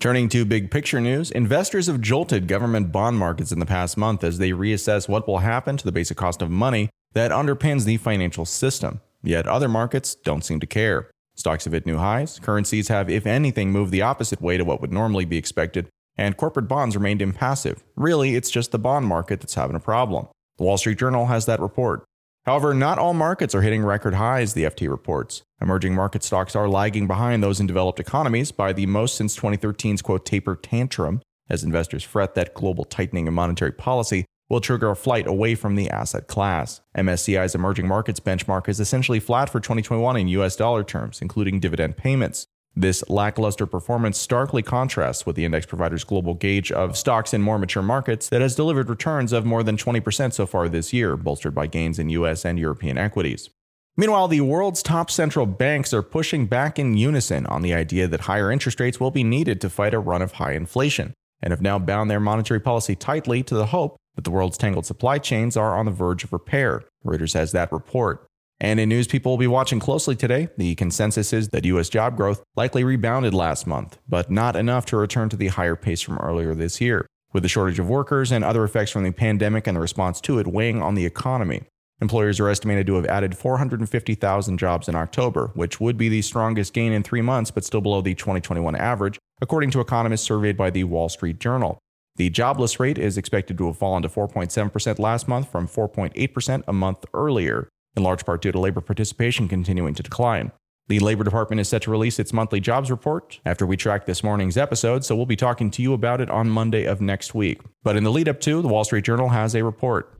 Turning 0.00 0.28
to 0.28 0.44
big 0.44 0.72
picture 0.72 1.00
news, 1.00 1.30
investors 1.30 1.86
have 1.86 2.00
jolted 2.00 2.48
government 2.48 2.90
bond 2.90 3.16
markets 3.16 3.52
in 3.52 3.60
the 3.60 3.66
past 3.66 3.96
month 3.96 4.24
as 4.24 4.38
they 4.38 4.50
reassess 4.50 5.08
what 5.08 5.28
will 5.28 5.38
happen 5.38 5.76
to 5.76 5.84
the 5.84 5.92
basic 5.92 6.16
cost 6.16 6.42
of 6.42 6.50
money 6.50 6.90
that 7.12 7.30
underpins 7.30 7.84
the 7.84 7.96
financial 7.96 8.44
system. 8.44 9.00
Yet 9.22 9.46
other 9.46 9.68
markets 9.68 10.16
don't 10.16 10.44
seem 10.44 10.58
to 10.58 10.66
care. 10.66 11.12
Stocks 11.36 11.64
have 11.64 11.74
hit 11.74 11.86
new 11.86 11.98
highs, 11.98 12.40
currencies 12.40 12.88
have, 12.88 13.08
if 13.08 13.24
anything, 13.24 13.70
moved 13.70 13.92
the 13.92 14.02
opposite 14.02 14.40
way 14.40 14.56
to 14.56 14.64
what 14.64 14.80
would 14.80 14.92
normally 14.92 15.24
be 15.24 15.36
expected, 15.36 15.88
and 16.16 16.36
corporate 16.36 16.68
bonds 16.68 16.96
remained 16.96 17.22
impassive. 17.22 17.82
Really, 17.96 18.34
it's 18.34 18.50
just 18.50 18.72
the 18.72 18.78
bond 18.78 19.06
market 19.06 19.40
that's 19.40 19.54
having 19.54 19.76
a 19.76 19.80
problem. 19.80 20.28
The 20.58 20.64
Wall 20.64 20.78
Street 20.78 20.98
Journal 20.98 21.26
has 21.26 21.46
that 21.46 21.60
report. 21.60 22.04
However, 22.46 22.72
not 22.72 22.98
all 22.98 23.12
markets 23.12 23.54
are 23.54 23.62
hitting 23.62 23.84
record 23.84 24.14
highs, 24.14 24.54
the 24.54 24.64
FT 24.64 24.88
reports. 24.88 25.42
Emerging 25.60 25.94
market 25.94 26.22
stocks 26.22 26.54
are 26.54 26.68
lagging 26.68 27.06
behind 27.08 27.42
those 27.42 27.58
in 27.58 27.66
developed 27.66 27.98
economies 27.98 28.52
by 28.52 28.72
the 28.72 28.86
most 28.86 29.16
since 29.16 29.36
2013's 29.36 30.00
quote 30.00 30.24
taper 30.24 30.54
tantrum, 30.54 31.20
as 31.50 31.64
investors 31.64 32.04
fret 32.04 32.34
that 32.34 32.54
global 32.54 32.84
tightening 32.84 33.26
of 33.26 33.34
monetary 33.34 33.72
policy 33.72 34.24
will 34.48 34.60
trigger 34.60 34.90
a 34.90 34.96
flight 34.96 35.26
away 35.26 35.56
from 35.56 35.74
the 35.74 35.90
asset 35.90 36.28
class. 36.28 36.80
MSCI's 36.96 37.54
emerging 37.54 37.88
markets 37.88 38.20
benchmark 38.20 38.68
is 38.68 38.78
essentially 38.78 39.18
flat 39.18 39.50
for 39.50 39.58
2021 39.58 40.16
in 40.16 40.28
US 40.28 40.54
dollar 40.54 40.84
terms, 40.84 41.20
including 41.20 41.58
dividend 41.58 41.96
payments. 41.96 42.46
This 42.78 43.02
lackluster 43.08 43.64
performance 43.64 44.18
starkly 44.18 44.62
contrasts 44.62 45.24
with 45.24 45.34
the 45.34 45.46
index 45.46 45.64
provider's 45.64 46.04
global 46.04 46.34
gauge 46.34 46.70
of 46.70 46.94
stocks 46.94 47.32
in 47.32 47.40
more 47.40 47.58
mature 47.58 47.82
markets 47.82 48.28
that 48.28 48.42
has 48.42 48.54
delivered 48.54 48.90
returns 48.90 49.32
of 49.32 49.46
more 49.46 49.62
than 49.62 49.78
20% 49.78 50.34
so 50.34 50.44
far 50.44 50.68
this 50.68 50.92
year, 50.92 51.16
bolstered 51.16 51.54
by 51.54 51.66
gains 51.66 51.98
in 51.98 52.10
US 52.10 52.44
and 52.44 52.58
European 52.58 52.98
equities. 52.98 53.48
Meanwhile, 53.96 54.28
the 54.28 54.42
world's 54.42 54.82
top 54.82 55.10
central 55.10 55.46
banks 55.46 55.94
are 55.94 56.02
pushing 56.02 56.44
back 56.44 56.78
in 56.78 56.98
unison 56.98 57.46
on 57.46 57.62
the 57.62 57.72
idea 57.72 58.06
that 58.08 58.20
higher 58.20 58.52
interest 58.52 58.78
rates 58.78 59.00
will 59.00 59.10
be 59.10 59.24
needed 59.24 59.58
to 59.62 59.70
fight 59.70 59.94
a 59.94 59.98
run 59.98 60.20
of 60.20 60.32
high 60.32 60.52
inflation, 60.52 61.14
and 61.40 61.52
have 61.52 61.62
now 61.62 61.78
bound 61.78 62.10
their 62.10 62.20
monetary 62.20 62.60
policy 62.60 62.94
tightly 62.94 63.42
to 63.44 63.54
the 63.54 63.66
hope 63.66 63.96
that 64.16 64.24
the 64.24 64.30
world's 64.30 64.58
tangled 64.58 64.84
supply 64.84 65.16
chains 65.16 65.56
are 65.56 65.78
on 65.78 65.86
the 65.86 65.90
verge 65.90 66.24
of 66.24 66.32
repair. 66.34 66.84
Reuters 67.06 67.32
has 67.32 67.52
that 67.52 67.72
report. 67.72 68.26
And 68.58 68.80
in 68.80 68.88
news 68.88 69.06
people 69.06 69.32
will 69.32 69.38
be 69.38 69.46
watching 69.46 69.80
closely 69.80 70.16
today, 70.16 70.48
the 70.56 70.74
consensus 70.76 71.32
is 71.32 71.50
that 71.50 71.66
U.S. 71.66 71.90
job 71.90 72.16
growth 72.16 72.42
likely 72.56 72.84
rebounded 72.84 73.34
last 73.34 73.66
month, 73.66 73.98
but 74.08 74.30
not 74.30 74.56
enough 74.56 74.86
to 74.86 74.96
return 74.96 75.28
to 75.28 75.36
the 75.36 75.48
higher 75.48 75.76
pace 75.76 76.00
from 76.00 76.16
earlier 76.18 76.54
this 76.54 76.80
year, 76.80 77.06
with 77.34 77.42
the 77.42 77.50
shortage 77.50 77.78
of 77.78 77.90
workers 77.90 78.32
and 78.32 78.42
other 78.42 78.64
effects 78.64 78.90
from 78.90 79.04
the 79.04 79.12
pandemic 79.12 79.66
and 79.66 79.76
the 79.76 79.80
response 79.80 80.22
to 80.22 80.38
it 80.38 80.46
weighing 80.46 80.82
on 80.82 80.94
the 80.94 81.04
economy. 81.04 81.64
Employers 82.00 82.40
are 82.40 82.48
estimated 82.48 82.86
to 82.86 82.94
have 82.94 83.06
added 83.06 83.36
450,000 83.36 84.58
jobs 84.58 84.88
in 84.88 84.94
October, 84.94 85.50
which 85.54 85.78
would 85.78 85.98
be 85.98 86.08
the 86.08 86.22
strongest 86.22 86.72
gain 86.72 86.92
in 86.92 87.02
three 87.02 87.22
months, 87.22 87.50
but 87.50 87.64
still 87.64 87.80
below 87.82 88.00
the 88.00 88.14
2021 88.14 88.74
average, 88.76 89.18
according 89.42 89.70
to 89.70 89.80
economists 89.80 90.22
surveyed 90.22 90.56
by 90.56 90.70
the 90.70 90.84
Wall 90.84 91.10
Street 91.10 91.38
Journal. 91.40 91.78
The 92.16 92.30
jobless 92.30 92.80
rate 92.80 92.96
is 92.96 93.18
expected 93.18 93.58
to 93.58 93.66
have 93.66 93.76
fallen 93.76 94.02
to 94.02 94.08
4.7% 94.08 94.98
last 94.98 95.28
month 95.28 95.52
from 95.52 95.68
4.8% 95.68 96.64
a 96.66 96.72
month 96.72 97.04
earlier 97.12 97.68
in 97.96 98.02
large 98.02 98.24
part 98.24 98.42
due 98.42 98.52
to 98.52 98.60
labor 98.60 98.80
participation 98.80 99.48
continuing 99.48 99.94
to 99.94 100.02
decline. 100.02 100.52
The 100.88 101.00
Labor 101.00 101.24
Department 101.24 101.58
is 101.58 101.68
set 101.68 101.82
to 101.82 101.90
release 101.90 102.20
its 102.20 102.32
monthly 102.32 102.60
jobs 102.60 102.92
report 102.92 103.40
after 103.44 103.66
we 103.66 103.76
track 103.76 104.06
this 104.06 104.22
morning's 104.22 104.56
episode, 104.56 105.04
so 105.04 105.16
we'll 105.16 105.26
be 105.26 105.34
talking 105.34 105.68
to 105.72 105.82
you 105.82 105.92
about 105.92 106.20
it 106.20 106.30
on 106.30 106.48
Monday 106.48 106.84
of 106.84 107.00
next 107.00 107.34
week. 107.34 107.60
But 107.82 107.96
in 107.96 108.04
the 108.04 108.12
lead 108.12 108.28
up 108.28 108.40
to, 108.42 108.62
the 108.62 108.68
Wall 108.68 108.84
Street 108.84 109.04
Journal 109.04 109.30
has 109.30 109.56
a 109.56 109.64
report. 109.64 110.14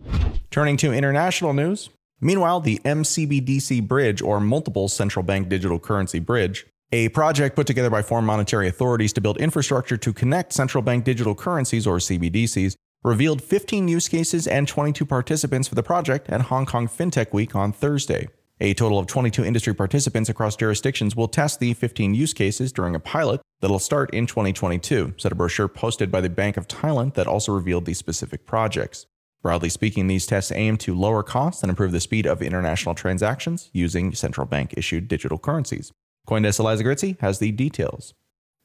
Turning 0.51 0.77
to 0.79 0.93
international 0.93 1.53
news. 1.53 1.91
Meanwhile, 2.21 2.61
the 2.61 2.81
MCBDC 2.85 3.87
Bridge, 3.87 4.21
or 4.21 4.41
Multiple 4.41 4.89
Central 4.89 5.23
Bank 5.23 5.49
Digital 5.49 5.79
Currency 5.79 6.19
Bridge, 6.19 6.67
a 6.91 7.11
project 7.11 7.55
put 7.55 7.69
together 7.69 7.91
by 7.91 8.03
foreign 8.03 8.25
monetary 8.25 8.67
authorities 8.67 9.13
to 9.13 9.21
build 9.21 9.37
infrastructure 9.39 9.97
to 9.97 10.13
connect 10.13 10.53
central 10.53 10.83
bank 10.83 11.05
digital 11.05 11.37
currencies, 11.37 11.87
or 11.87 11.99
CBDCs, 11.99 12.75
revealed 13.07 13.41
15 13.41 13.87
use 13.87 14.09
cases 14.09 14.49
and 14.49 14.67
22 14.67 15.07
participants 15.07 15.69
for 15.69 15.77
the 15.77 15.83
project 15.83 16.29
at 16.29 16.41
Hong 16.43 16.67
Kong 16.67 16.89
FinTech 16.89 17.33
Week 17.33 17.55
on 17.55 17.73
Thursday. 17.73 18.29
A 18.61 18.75
total 18.75 18.99
of 18.99 19.07
22 19.07 19.45
industry 19.45 19.75
participants 19.75 20.29
across 20.29 20.57
jurisdictions 20.57 21.15
will 21.15 21.29
test 21.29 21.61
the 21.61 21.73
15 21.75 22.15
use 22.15 22.35
cases 22.35 22.73
during 22.73 22.97
a 22.97 23.01
pilot 23.01 23.41
that'll 23.61 23.79
start 23.79 24.13
in 24.13 24.27
2022, 24.27 25.15
said 25.19 25.31
a 25.31 25.37
brochure 25.37 25.69
posted 25.69 26.11
by 26.11 26.21
the 26.21 26.29
Bank 26.29 26.57
of 26.57 26.67
Thailand 26.67 27.15
that 27.15 27.29
also 27.29 27.53
revealed 27.53 27.85
the 27.85 27.95
specific 27.95 28.45
projects. 28.45 29.07
Broadly 29.41 29.69
speaking, 29.69 30.09
these 30.09 30.27
tests 30.27 30.51
aim 30.51 30.77
to 30.79 30.99
lower 30.99 31.23
costs 31.23 31.63
and 31.63 31.71
improve 31.71 31.93
the 31.93 32.01
speed 32.01 32.27
of 32.27 32.43
international 32.43 32.97
transactions 32.97 33.71
using 33.73 34.17
central 34.17 34.49
bank 34.49 34.75
issued 34.77 35.07
digital 35.07 35.39
currencies. 35.39 35.93
Coindesk 36.27 36.59
Eliza 36.59 36.83
Gkritsi 36.83 37.21
has 37.21 37.39
the 37.39 37.53
details. 37.53 38.15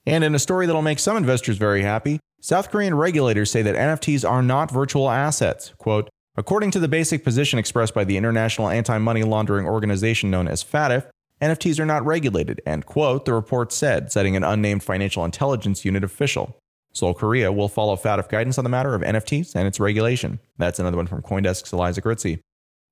And 0.05 0.23
in 0.23 0.33
a 0.33 0.39
story 0.39 0.65
that'll 0.65 0.81
make 0.81 0.99
some 0.99 1.17
investors 1.17 1.57
very 1.57 1.83
happy, 1.83 2.19
South 2.41 2.71
Korean 2.71 2.95
regulators 2.95 3.51
say 3.51 3.61
that 3.61 3.75
NFTs 3.75 4.27
are 4.27 4.41
not 4.41 4.71
virtual 4.71 5.09
assets. 5.09 5.73
Quote, 5.77 6.09
According 6.37 6.71
to 6.71 6.79
the 6.79 6.87
basic 6.87 7.23
position 7.23 7.59
expressed 7.59 7.93
by 7.93 8.05
the 8.05 8.17
International 8.17 8.69
Anti 8.69 8.97
Money 8.97 9.23
Laundering 9.23 9.67
Organization 9.67 10.31
known 10.31 10.47
as 10.47 10.63
FATF, 10.63 11.07
NFTs 11.41 11.79
are 11.79 11.85
not 11.85 12.05
regulated, 12.05 12.61
end 12.65 12.85
quote, 12.85 13.25
the 13.25 13.33
report 13.33 13.71
said, 13.73 14.11
citing 14.11 14.35
an 14.35 14.43
unnamed 14.43 14.83
financial 14.83 15.25
intelligence 15.25 15.83
unit 15.83 16.03
official. 16.03 16.55
Seoul, 16.93 17.13
Korea 17.13 17.51
will 17.51 17.67
follow 17.67 17.95
FATF 17.95 18.29
guidance 18.29 18.57
on 18.57 18.63
the 18.63 18.69
matter 18.69 18.95
of 18.95 19.01
NFTs 19.01 19.55
and 19.55 19.67
its 19.67 19.79
regulation. 19.79 20.39
That's 20.57 20.79
another 20.79 20.97
one 20.97 21.07
from 21.07 21.21
Coindesk's 21.21 21.73
Eliza 21.73 22.01
Gkritsi. 22.01 22.39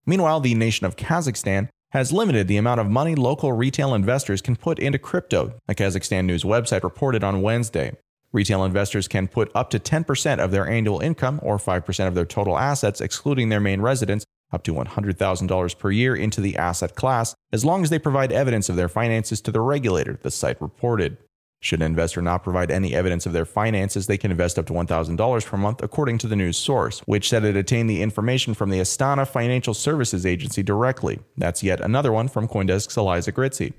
Meanwhile, 0.05 0.41
the 0.41 0.55
nation 0.55 0.85
of 0.85 0.95
Kazakhstan 0.95 1.69
has 1.91 2.13
limited 2.13 2.47
the 2.47 2.57
amount 2.57 2.79
of 2.79 2.89
money 2.89 3.15
local 3.15 3.51
retail 3.51 3.95
investors 3.95 4.41
can 4.41 4.55
put 4.55 4.77
into 4.77 4.99
crypto, 4.99 5.55
a 5.67 5.73
Kazakhstan 5.73 6.25
news 6.25 6.43
website 6.43 6.83
reported 6.83 7.23
on 7.23 7.41
Wednesday. 7.41 7.97
Retail 8.31 8.63
investors 8.63 9.07
can 9.07 9.27
put 9.27 9.51
up 9.55 9.71
to 9.71 9.79
10% 9.79 10.37
of 10.37 10.51
their 10.51 10.67
annual 10.67 10.99
income 10.99 11.39
or 11.41 11.57
5% 11.57 12.07
of 12.07 12.13
their 12.13 12.25
total 12.25 12.59
assets, 12.59 13.01
excluding 13.01 13.49
their 13.49 13.59
main 13.59 13.81
residence, 13.81 14.23
up 14.51 14.63
to 14.63 14.73
$100,000 14.73 15.79
per 15.79 15.91
year 15.91 16.15
into 16.15 16.41
the 16.41 16.55
asset 16.57 16.95
class, 16.95 17.33
as 17.51 17.65
long 17.65 17.83
as 17.83 17.89
they 17.89 17.99
provide 17.99 18.31
evidence 18.31 18.69
of 18.69 18.75
their 18.75 18.89
finances 18.89 19.41
to 19.41 19.51
the 19.51 19.61
regulator, 19.61 20.19
the 20.21 20.31
site 20.31 20.61
reported. 20.61 21.17
Should 21.61 21.81
an 21.81 21.87
investor 21.87 22.21
not 22.21 22.43
provide 22.43 22.71
any 22.71 22.95
evidence 22.95 23.25
of 23.25 23.33
their 23.33 23.45
finances, 23.45 24.07
they 24.07 24.17
can 24.17 24.31
invest 24.31 24.57
up 24.57 24.65
to 24.67 24.73
$1,000 24.73 25.45
per 25.45 25.57
month, 25.57 25.83
according 25.83 26.17
to 26.19 26.27
the 26.27 26.35
news 26.37 26.55
source, 26.55 27.01
which 27.01 27.27
said 27.27 27.43
it 27.43 27.57
obtained 27.57 27.89
the 27.89 28.01
information 28.01 28.53
from 28.53 28.69
the 28.69 28.79
Astana 28.79 29.27
Financial 29.27 29.73
Services 29.73 30.25
Agency 30.25 30.63
directly. 30.63 31.19
That's 31.37 31.61
yet 31.61 31.81
another 31.81 32.13
one 32.13 32.29
from 32.29 32.47
Coindesk's 32.47 32.95
Eliza 32.95 33.33
Gkritsi. 33.33 33.73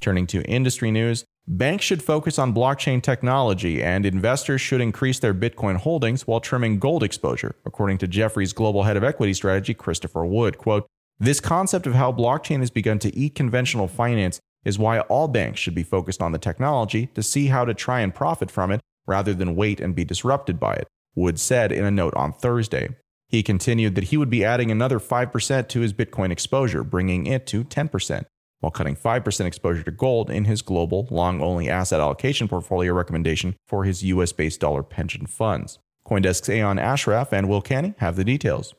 Turning 0.00 0.28
to 0.28 0.42
industry 0.42 0.92
news, 0.92 1.24
banks 1.48 1.84
should 1.84 2.04
focus 2.04 2.38
on 2.38 2.54
blockchain 2.54 3.02
technology 3.02 3.82
and 3.82 4.06
investors 4.06 4.60
should 4.60 4.80
increase 4.80 5.18
their 5.18 5.34
Bitcoin 5.34 5.76
holdings 5.76 6.24
while 6.24 6.38
trimming 6.38 6.78
gold 6.78 7.02
exposure, 7.02 7.56
according 7.66 7.98
to 7.98 8.06
Jefferies 8.06 8.52
global 8.52 8.84
head 8.84 8.96
of 8.96 9.02
equity 9.02 9.34
strategy, 9.34 9.74
Christopher 9.74 10.24
Wood. 10.24 10.56
Quote, 10.56 10.86
this 11.18 11.40
concept 11.40 11.88
of 11.88 11.94
how 11.94 12.12
blockchain 12.12 12.60
has 12.60 12.70
begun 12.70 13.00
to 13.00 13.12
eat 13.16 13.34
conventional 13.34 13.88
finance 13.88 14.38
is 14.68 14.78
why 14.78 15.00
all 15.00 15.26
banks 15.26 15.58
should 15.58 15.74
be 15.74 15.82
focused 15.82 16.20
on 16.20 16.32
the 16.32 16.38
technology 16.38 17.06
to 17.14 17.22
see 17.22 17.46
how 17.46 17.64
to 17.64 17.72
try 17.72 18.00
and 18.00 18.14
profit 18.14 18.50
from 18.50 18.70
it 18.70 18.80
rather 19.06 19.32
than 19.32 19.56
wait 19.56 19.80
and 19.80 19.94
be 19.94 20.04
disrupted 20.04 20.60
by 20.60 20.74
it, 20.74 20.86
Wood 21.14 21.40
said 21.40 21.72
in 21.72 21.86
a 21.86 21.90
note 21.90 22.14
on 22.14 22.34
Thursday. 22.34 22.90
He 23.28 23.42
continued 23.42 23.94
that 23.94 24.04
he 24.04 24.18
would 24.18 24.28
be 24.28 24.44
adding 24.44 24.70
another 24.70 25.00
5% 25.00 25.68
to 25.68 25.80
his 25.80 25.94
Bitcoin 25.94 26.30
exposure, 26.30 26.84
bringing 26.84 27.26
it 27.26 27.46
to 27.46 27.64
10%, 27.64 28.24
while 28.60 28.70
cutting 28.70 28.94
5% 28.94 29.46
exposure 29.46 29.82
to 29.82 29.90
gold 29.90 30.30
in 30.30 30.44
his 30.44 30.60
global 30.60 31.08
long 31.10 31.40
only 31.40 31.70
asset 31.70 32.00
allocation 32.00 32.46
portfolio 32.46 32.92
recommendation 32.92 33.56
for 33.66 33.84
his 33.84 34.04
US 34.04 34.32
based 34.32 34.60
dollar 34.60 34.82
pension 34.82 35.26
funds. 35.26 35.78
Coindesk's 36.06 36.48
Aoyon 36.48 36.78
Ashraf 36.80 37.32
and 37.32 37.48
Will 37.48 37.62
Canny 37.62 37.94
have 37.98 38.16
the 38.16 38.24
details. 38.24 38.74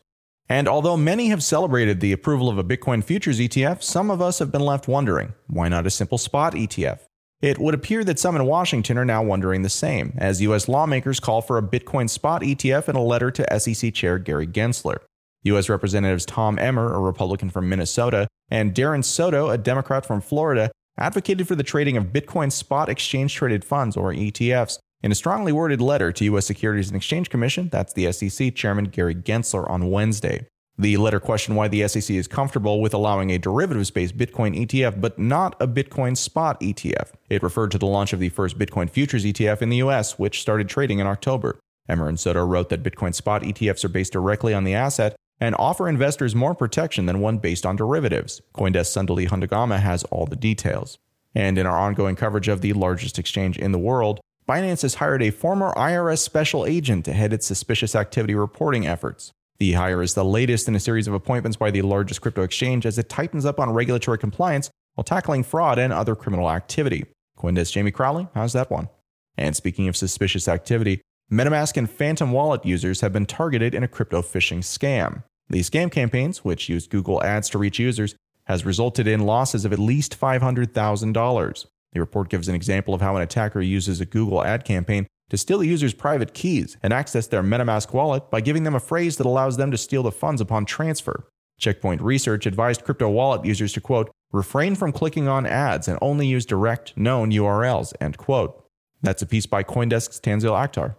And 0.50 0.68
although 0.68 0.98
many 0.98 1.27
have 1.27 1.44
celebrated 1.44 2.00
the 2.00 2.12
approval 2.12 2.50
of 2.50 2.58
a 2.58 2.63
Bitcoin 2.63 3.03
futures 3.03 3.39
ETF, 3.39 3.84
some 3.84 4.10
of 4.10 4.20
us 4.20 4.39
have 4.39 4.51
been 4.51 4.65
left 4.65 4.88
wondering 4.88 5.34
why 5.48 5.70
not 5.70 5.86
a 5.86 5.91
simple 5.91 6.18
spot 6.18 6.53
ETF? 6.53 7.01
It 7.41 7.60
would 7.60 7.75
appear 7.75 8.03
that 8.03 8.20
some 8.20 8.36
in 8.36 8.46
Washington 8.46 8.98
are 8.98 9.06
now 9.06 9.24
wondering 9.24 9.62
the 9.62 9.70
same, 9.70 10.13
as 10.18 10.41
U.S. 10.41 10.68
lawmakers 10.68 11.22
call 11.22 11.41
for 11.41 11.58
a 11.58 11.62
Bitcoin 11.62 12.10
spot 12.10 12.41
ETF 12.41 12.89
in 12.89 12.96
a 12.98 13.03
letter 13.03 13.32
to 13.32 13.60
SEC 13.60 13.94
Chair 13.94 14.18
Gary 14.18 14.48
Gensler. 14.48 14.98
U.S. 15.44 15.70
Representatives 15.70 16.25
Tom 16.25 16.60
Emmer, 16.60 16.94
a 16.94 17.00
Republican 17.00 17.50
from 17.50 17.70
Minnesota, 17.70 18.27
and 18.50 18.74
Darren 18.74 19.06
Soto, 19.06 19.50
a 19.50 19.58
Democrat 19.58 20.06
from 20.06 20.20
Florida, 20.20 20.70
advocated 20.98 21.48
for 21.48 21.56
the 21.56 21.63
trading 21.63 21.96
of 21.96 22.08
Bitcoin 22.08 22.51
spot 22.51 22.89
exchange 22.89 23.34
traded 23.34 23.63
funds, 23.63 23.96
or 23.96 24.12
ETFs, 24.12 24.79
in 25.01 25.12
a 25.12 25.15
strongly 25.15 25.51
worded 25.51 25.82
letter 25.82 26.12
to 26.12 26.25
U.S. 26.25 26.46
Securities 26.46 26.88
and 26.88 26.98
Exchange 26.98 27.29
Commission, 27.29 27.70
that's 27.70 27.94
the 27.94 28.12
SEC 28.12 28.53
Chairman 28.56 28.86
Gary 28.86 29.15
Gensler 29.15 29.70
on 29.70 29.89
Wednesday. 29.89 30.46
The 30.77 30.98
letter 30.98 31.20
questioned 31.20 31.58
why 31.58 31.68
the 31.68 31.88
SEC 31.88 32.10
is 32.15 32.27
comfortable 32.27 32.82
with 32.82 32.94
allowing 32.94 33.32
a 33.32 33.38
derivatives 33.38 33.91
based 33.91 34.18
Bitcoin 34.18 34.58
ETF, 34.58 35.01
but 35.01 35.20
not 35.20 35.56
a 35.60 35.68
Bitcoin 35.68 36.15
spot 36.15 36.60
ETF. 36.62 37.12
It 37.29 37.44
referred 37.44 37.72
to 37.72 37.77
the 37.77 37.86
launch 37.86 38.13
of 38.13 38.20
the 38.20 38.29
first 38.29 38.58
Bitcoin 38.58 38.89
futures 38.89 39.25
ETF 39.25 39.62
in 39.62 39.70
the 39.70 39.77
US, 39.77 40.18
which 40.18 40.41
started 40.41 40.70
trading 40.70 41.00
in 41.00 41.08
October. 41.08 41.60
Emmer 41.89 42.08
and 42.08 42.20
Soto 42.20 42.46
wrote 42.46 42.70
that 42.70 42.84
Bitcoin 42.84 43.13
spot 43.13 43.41
ETFs 43.41 43.84
are 43.84 43.89
based 43.89 44.13
directly 44.13 44.53
on 44.53 44.63
the 44.63 44.74
asset 44.74 45.15
and 45.41 45.56
offer 45.58 45.89
investors 45.89 46.36
more 46.36 46.53
protection 46.56 47.06
than 47.06 47.20
one 47.20 47.39
based 47.39 47.65
on 47.65 47.75
derivatives. 47.75 48.41
Coindesk 48.53 48.91
Sandali 48.96 49.27
Handagama 49.27 49.79
has 49.79 50.03
all 50.06 50.25
the 50.25 50.36
details. 50.36 50.98
And 51.36 51.58
in 51.58 51.65
our 51.65 51.77
ongoing 51.77 52.15
coverage 52.15 52.48
of 52.48 52.62
the 52.62 52.74
largest 52.74 53.20
exchange 53.20 53.58
in 53.58 53.72
the 53.72 53.79
world, 53.79 54.20
Binance 54.50 54.82
has 54.82 54.96
hired 54.96 55.22
a 55.22 55.29
former 55.29 55.72
IRS 55.75 56.18
special 56.18 56.65
agent 56.65 57.06
to 57.06 57.13
head 57.13 57.34
its 57.34 57.46
suspicious 57.46 57.94
activity 57.94 58.34
reporting 58.34 58.88
efforts. 58.88 59.32
The 59.60 59.74
hire 59.74 60.01
is 60.01 60.15
the 60.15 60.25
latest 60.25 60.68
in 60.68 60.74
a 60.74 60.79
series 60.79 61.08
of 61.08 61.13
appointments 61.13 61.56
by 61.56 61.70
the 61.70 61.84
largest 61.84 62.22
crypto 62.22 62.41
exchange 62.41 62.88
as 62.88 62.98
it 62.98 63.10
tightens 63.10 63.46
up 63.46 63.60
on 63.60 63.70
regulatory 63.72 64.18
compliance 64.18 64.72
while 64.96 65.03
tackling 65.03 65.44
fraud 65.44 65.77
and 65.77 65.94
other 65.94 66.15
criminal 66.15 66.50
activity. 66.50 67.06
Coindesk 67.38 67.74
Jamie 67.74 67.91
Crawley 67.91 68.27
how's 68.34 68.53
that 68.53 68.72
one. 68.72 68.89
And 69.38 69.56
speaking 69.56 69.88
of 69.88 69.96
suspicious 69.96 70.48
activity, 70.48 71.00
MetaMask 71.32 71.77
and 71.77 71.88
Phantom 71.88 72.32
Wallet 72.32 72.65
users 72.65 73.01
have 73.01 73.13
been 73.13 73.27
targeted 73.27 73.75
in 73.75 73.84
a 73.84 73.88
crypto 73.88 74.24
phishing 74.24 74.63
scam. 74.63 75.22
These 75.48 75.70
scam 75.70 75.91
campaigns, 75.91 76.44
which 76.44 76.70
use 76.70 76.88
Google 76.88 77.22
Ads 77.24 77.50
to 77.50 77.60
reach 77.60 77.77
users, 77.77 78.15
has 78.46 78.65
resulted 78.65 79.06
in 79.06 79.27
losses 79.27 79.63
of 79.63 79.74
at 79.74 79.77
least 79.77 80.20
$500,000. 80.20 81.65
The 81.93 82.00
report 82.00 82.29
gives 82.29 82.48
an 82.48 82.55
example 82.55 82.93
of 82.93 83.01
how 83.01 83.15
an 83.15 83.22
attacker 83.22 83.62
uses 83.62 84.00
a 84.00 84.05
Google 84.05 84.43
ad 84.43 84.63
campaign 84.63 85.08
to 85.29 85.38
steal 85.38 85.62
a 85.62 85.65
user's 85.65 85.93
private 85.93 86.34
keys 86.34 86.77
and 86.81 86.93
access 86.93 87.27
their 87.27 87.43
MetaMask 87.43 87.93
wallet 87.93 88.29
by 88.29 88.41
giving 88.41 88.63
them 88.63 88.75
a 88.75 88.79
phrase 88.79 89.17
that 89.17 89.25
allows 89.25 89.58
them 89.58 89.72
to 89.72 89.77
steal 89.77 90.03
the 90.03 90.12
funds 90.12 90.41
upon 90.41 90.65
transfer. 90.65 91.27
Checkpoint 91.60 92.01
Research 92.01 92.46
advised 92.46 92.84
crypto 92.84 93.10
wallet 93.10 93.46
users 93.46 93.74
to 93.74 93.81
quote, 93.81 94.10
refrain 94.31 94.75
from 94.75 94.91
clicking 94.91 95.27
on 95.27 95.46
ads 95.46 95.88
and 95.88 96.00
only 96.01 96.25
use 96.27 96.46
direct 96.46 96.96
known 96.98 97.31
URLs, 97.31 97.93
end 98.00 98.17
quote. 98.17 98.63
That's 99.01 99.22
a 99.22 99.27
piece 99.27 99.46
by 99.46 99.63
Coindesk's 99.63 100.19
Tanzeel 100.19 100.58
Akhtar. 100.58 100.96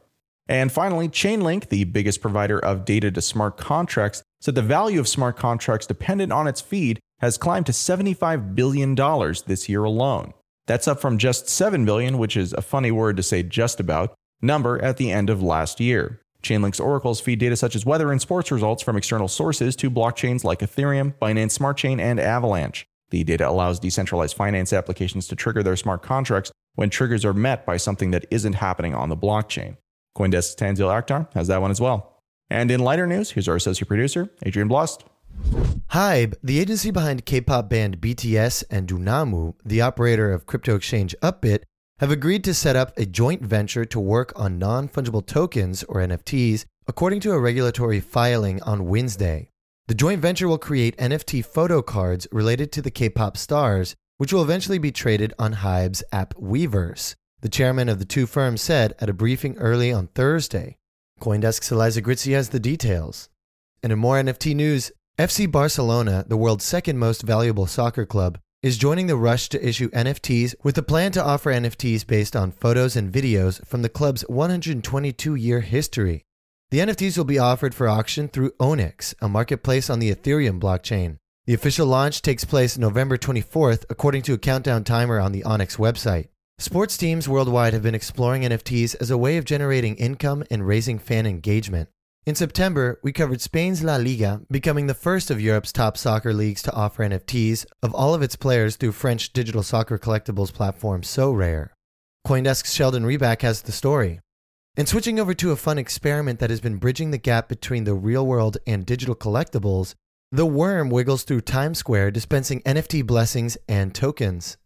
And 0.48 0.72
finally, 0.72 1.08
Chainlink, 1.08 1.68
the 1.68 1.84
biggest 1.84 2.20
provider 2.20 2.58
of 2.58 2.84
data 2.84 3.10
to 3.12 3.22
smart 3.22 3.56
contracts, 3.56 4.22
said 4.40 4.54
the 4.54 4.62
value 4.62 4.98
of 4.98 5.06
smart 5.06 5.36
contracts 5.36 5.86
dependent 5.86 6.32
on 6.32 6.48
its 6.48 6.60
feed 6.60 6.98
has 7.20 7.38
climbed 7.38 7.66
to 7.66 7.72
$75 7.72 8.54
billion 8.54 8.94
this 9.46 9.68
year 9.68 9.84
alone. 9.84 10.32
That's 10.70 10.86
up 10.86 11.00
from 11.00 11.18
just 11.18 11.48
7 11.48 11.84
billion, 11.84 12.16
which 12.16 12.36
is 12.36 12.52
a 12.52 12.62
funny 12.62 12.92
word 12.92 13.16
to 13.16 13.24
say 13.24 13.42
just 13.42 13.80
about, 13.80 14.14
number 14.40 14.80
at 14.80 14.98
the 14.98 15.10
end 15.10 15.28
of 15.28 15.42
last 15.42 15.80
year. 15.80 16.20
Chainlink's 16.44 16.78
oracles 16.78 17.20
feed 17.20 17.40
data 17.40 17.56
such 17.56 17.74
as 17.74 17.84
weather 17.84 18.12
and 18.12 18.20
sports 18.20 18.52
results 18.52 18.80
from 18.80 18.96
external 18.96 19.26
sources 19.26 19.74
to 19.74 19.90
blockchains 19.90 20.44
like 20.44 20.60
Ethereum, 20.60 21.14
Binance 21.20 21.50
Smart 21.50 21.76
Chain, 21.76 21.98
and 21.98 22.20
Avalanche. 22.20 22.86
The 23.10 23.24
data 23.24 23.50
allows 23.50 23.80
decentralized 23.80 24.36
finance 24.36 24.72
applications 24.72 25.26
to 25.26 25.34
trigger 25.34 25.64
their 25.64 25.74
smart 25.74 26.04
contracts 26.04 26.52
when 26.76 26.88
triggers 26.88 27.24
are 27.24 27.34
met 27.34 27.66
by 27.66 27.76
something 27.76 28.12
that 28.12 28.26
isn't 28.30 28.52
happening 28.52 28.94
on 28.94 29.08
the 29.08 29.16
blockchain. 29.16 29.76
Coindesk's 30.16 30.54
Tanzeel 30.54 30.86
Akhtar 30.86 31.26
has 31.34 31.48
that 31.48 31.60
one 31.60 31.72
as 31.72 31.80
well. 31.80 32.22
And 32.48 32.70
in 32.70 32.78
lighter 32.78 33.08
news, 33.08 33.32
here's 33.32 33.48
our 33.48 33.56
associate 33.56 33.88
producer, 33.88 34.30
Adrian 34.44 34.68
Blust. 34.68 35.02
Hybe, 35.90 36.34
the 36.42 36.60
agency 36.60 36.90
behind 36.90 37.26
K-pop 37.26 37.68
band 37.68 38.00
BTS 38.00 38.64
and 38.70 38.88
Dunamu, 38.88 39.54
the 39.64 39.80
operator 39.80 40.32
of 40.32 40.46
crypto 40.46 40.76
exchange 40.76 41.16
Upbit, 41.22 41.62
have 41.98 42.10
agreed 42.10 42.44
to 42.44 42.54
set 42.54 42.76
up 42.76 42.96
a 42.96 43.04
joint 43.04 43.42
venture 43.42 43.84
to 43.84 44.00
work 44.00 44.32
on 44.34 44.58
non-fungible 44.58 45.26
tokens 45.26 45.82
or 45.84 45.96
NFTs, 45.96 46.64
according 46.86 47.20
to 47.20 47.32
a 47.32 47.40
regulatory 47.40 48.00
filing 48.00 48.62
on 48.62 48.86
Wednesday. 48.86 49.50
The 49.88 49.94
joint 49.94 50.22
venture 50.22 50.46
will 50.46 50.58
create 50.58 50.96
NFT 50.96 51.44
photo 51.44 51.82
cards 51.82 52.28
related 52.30 52.70
to 52.72 52.82
the 52.82 52.90
K-pop 52.90 53.36
stars, 53.36 53.96
which 54.18 54.32
will 54.32 54.42
eventually 54.42 54.78
be 54.78 54.92
traded 54.92 55.34
on 55.38 55.54
Hybe's 55.54 56.04
app 56.12 56.34
Weverse. 56.34 57.16
The 57.40 57.48
chairman 57.48 57.88
of 57.88 57.98
the 57.98 58.04
two 58.04 58.26
firms 58.26 58.62
said 58.62 58.94
at 59.00 59.08
a 59.08 59.12
briefing 59.12 59.58
early 59.58 59.92
on 59.92 60.06
Thursday. 60.08 60.76
Coindesk's 61.20 61.72
Eliza 61.72 62.02
Gkritsi 62.02 62.32
has 62.32 62.50
the 62.50 62.60
details. 62.60 63.28
And 63.82 63.92
in 63.92 63.98
more 63.98 64.16
NFT 64.16 64.54
news, 64.54 64.92
FC 65.20 65.52
Barcelona, 65.52 66.24
the 66.26 66.36
world's 66.38 66.64
second 66.64 66.96
most 66.96 67.20
valuable 67.20 67.66
soccer 67.66 68.06
club, 68.06 68.38
is 68.62 68.78
joining 68.78 69.06
the 69.06 69.16
rush 69.16 69.50
to 69.50 69.62
issue 69.62 69.90
NFTs 69.90 70.54
with 70.62 70.78
a 70.78 70.82
plan 70.82 71.12
to 71.12 71.22
offer 71.22 71.52
NFTs 71.52 72.06
based 72.06 72.34
on 72.34 72.52
photos 72.52 72.96
and 72.96 73.12
videos 73.12 73.62
from 73.66 73.82
the 73.82 73.90
club's 73.90 74.22
122 74.28 75.34
year 75.34 75.60
history. 75.60 76.24
The 76.70 76.78
NFTs 76.78 77.18
will 77.18 77.26
be 77.26 77.38
offered 77.38 77.74
for 77.74 77.86
auction 77.86 78.28
through 78.28 78.52
Ownix, 78.52 79.12
a 79.20 79.28
marketplace 79.28 79.90
on 79.90 79.98
the 79.98 80.10
Ethereum 80.10 80.58
blockchain. 80.58 81.18
The 81.44 81.52
official 81.52 81.86
launch 81.86 82.22
takes 82.22 82.46
place 82.46 82.78
November 82.78 83.18
24th, 83.18 83.84
according 83.90 84.22
to 84.22 84.32
a 84.32 84.38
countdown 84.38 84.84
timer 84.84 85.20
on 85.20 85.32
the 85.32 85.42
Ownix 85.42 85.76
website. 85.76 86.28
Sports 86.58 86.96
teams 86.96 87.28
worldwide 87.28 87.74
have 87.74 87.82
been 87.82 87.94
exploring 87.94 88.44
NFTs 88.44 88.96
as 88.98 89.10
a 89.10 89.18
way 89.18 89.36
of 89.36 89.44
generating 89.44 89.96
income 89.96 90.44
and 90.50 90.66
raising 90.66 90.98
fan 90.98 91.26
engagement. 91.26 91.90
In 92.26 92.34
September, 92.34 93.00
we 93.02 93.12
covered 93.12 93.40
Spain's 93.40 93.82
La 93.82 93.96
Liga 93.96 94.42
becoming 94.50 94.86
the 94.86 94.94
first 94.94 95.30
of 95.30 95.40
Europe's 95.40 95.72
top 95.72 95.96
soccer 95.96 96.34
leagues 96.34 96.60
to 96.62 96.72
offer 96.74 97.02
NFTs 97.02 97.64
of 97.82 97.94
all 97.94 98.12
of 98.14 98.20
its 98.20 98.36
players 98.36 98.76
through 98.76 98.92
French 98.92 99.32
digital 99.32 99.62
soccer 99.62 99.98
collectibles 99.98 100.52
platform 100.52 101.00
Sorare. 101.00 101.70
Coindesk's 102.26 102.74
Sheldon 102.74 103.04
Reback 103.04 103.40
has 103.40 103.62
the 103.62 103.72
story. 103.72 104.20
And 104.76 104.86
switching 104.86 105.18
over 105.18 105.32
to 105.32 105.50
a 105.50 105.56
fun 105.56 105.78
experiment 105.78 106.40
that 106.40 106.50
has 106.50 106.60
been 106.60 106.76
bridging 106.76 107.10
the 107.10 107.16
gap 107.16 107.48
between 107.48 107.84
the 107.84 107.94
real 107.94 108.26
world 108.26 108.58
and 108.66 108.84
digital 108.84 109.14
collectibles, 109.14 109.94
the 110.30 110.46
worm 110.46 110.90
wiggles 110.90 111.22
through 111.22 111.40
Times 111.40 111.78
Square 111.78 112.10
dispensing 112.10 112.60
NFT 112.64 113.04
blessings 113.06 113.56
and 113.66 113.94
tokens. 113.94 114.58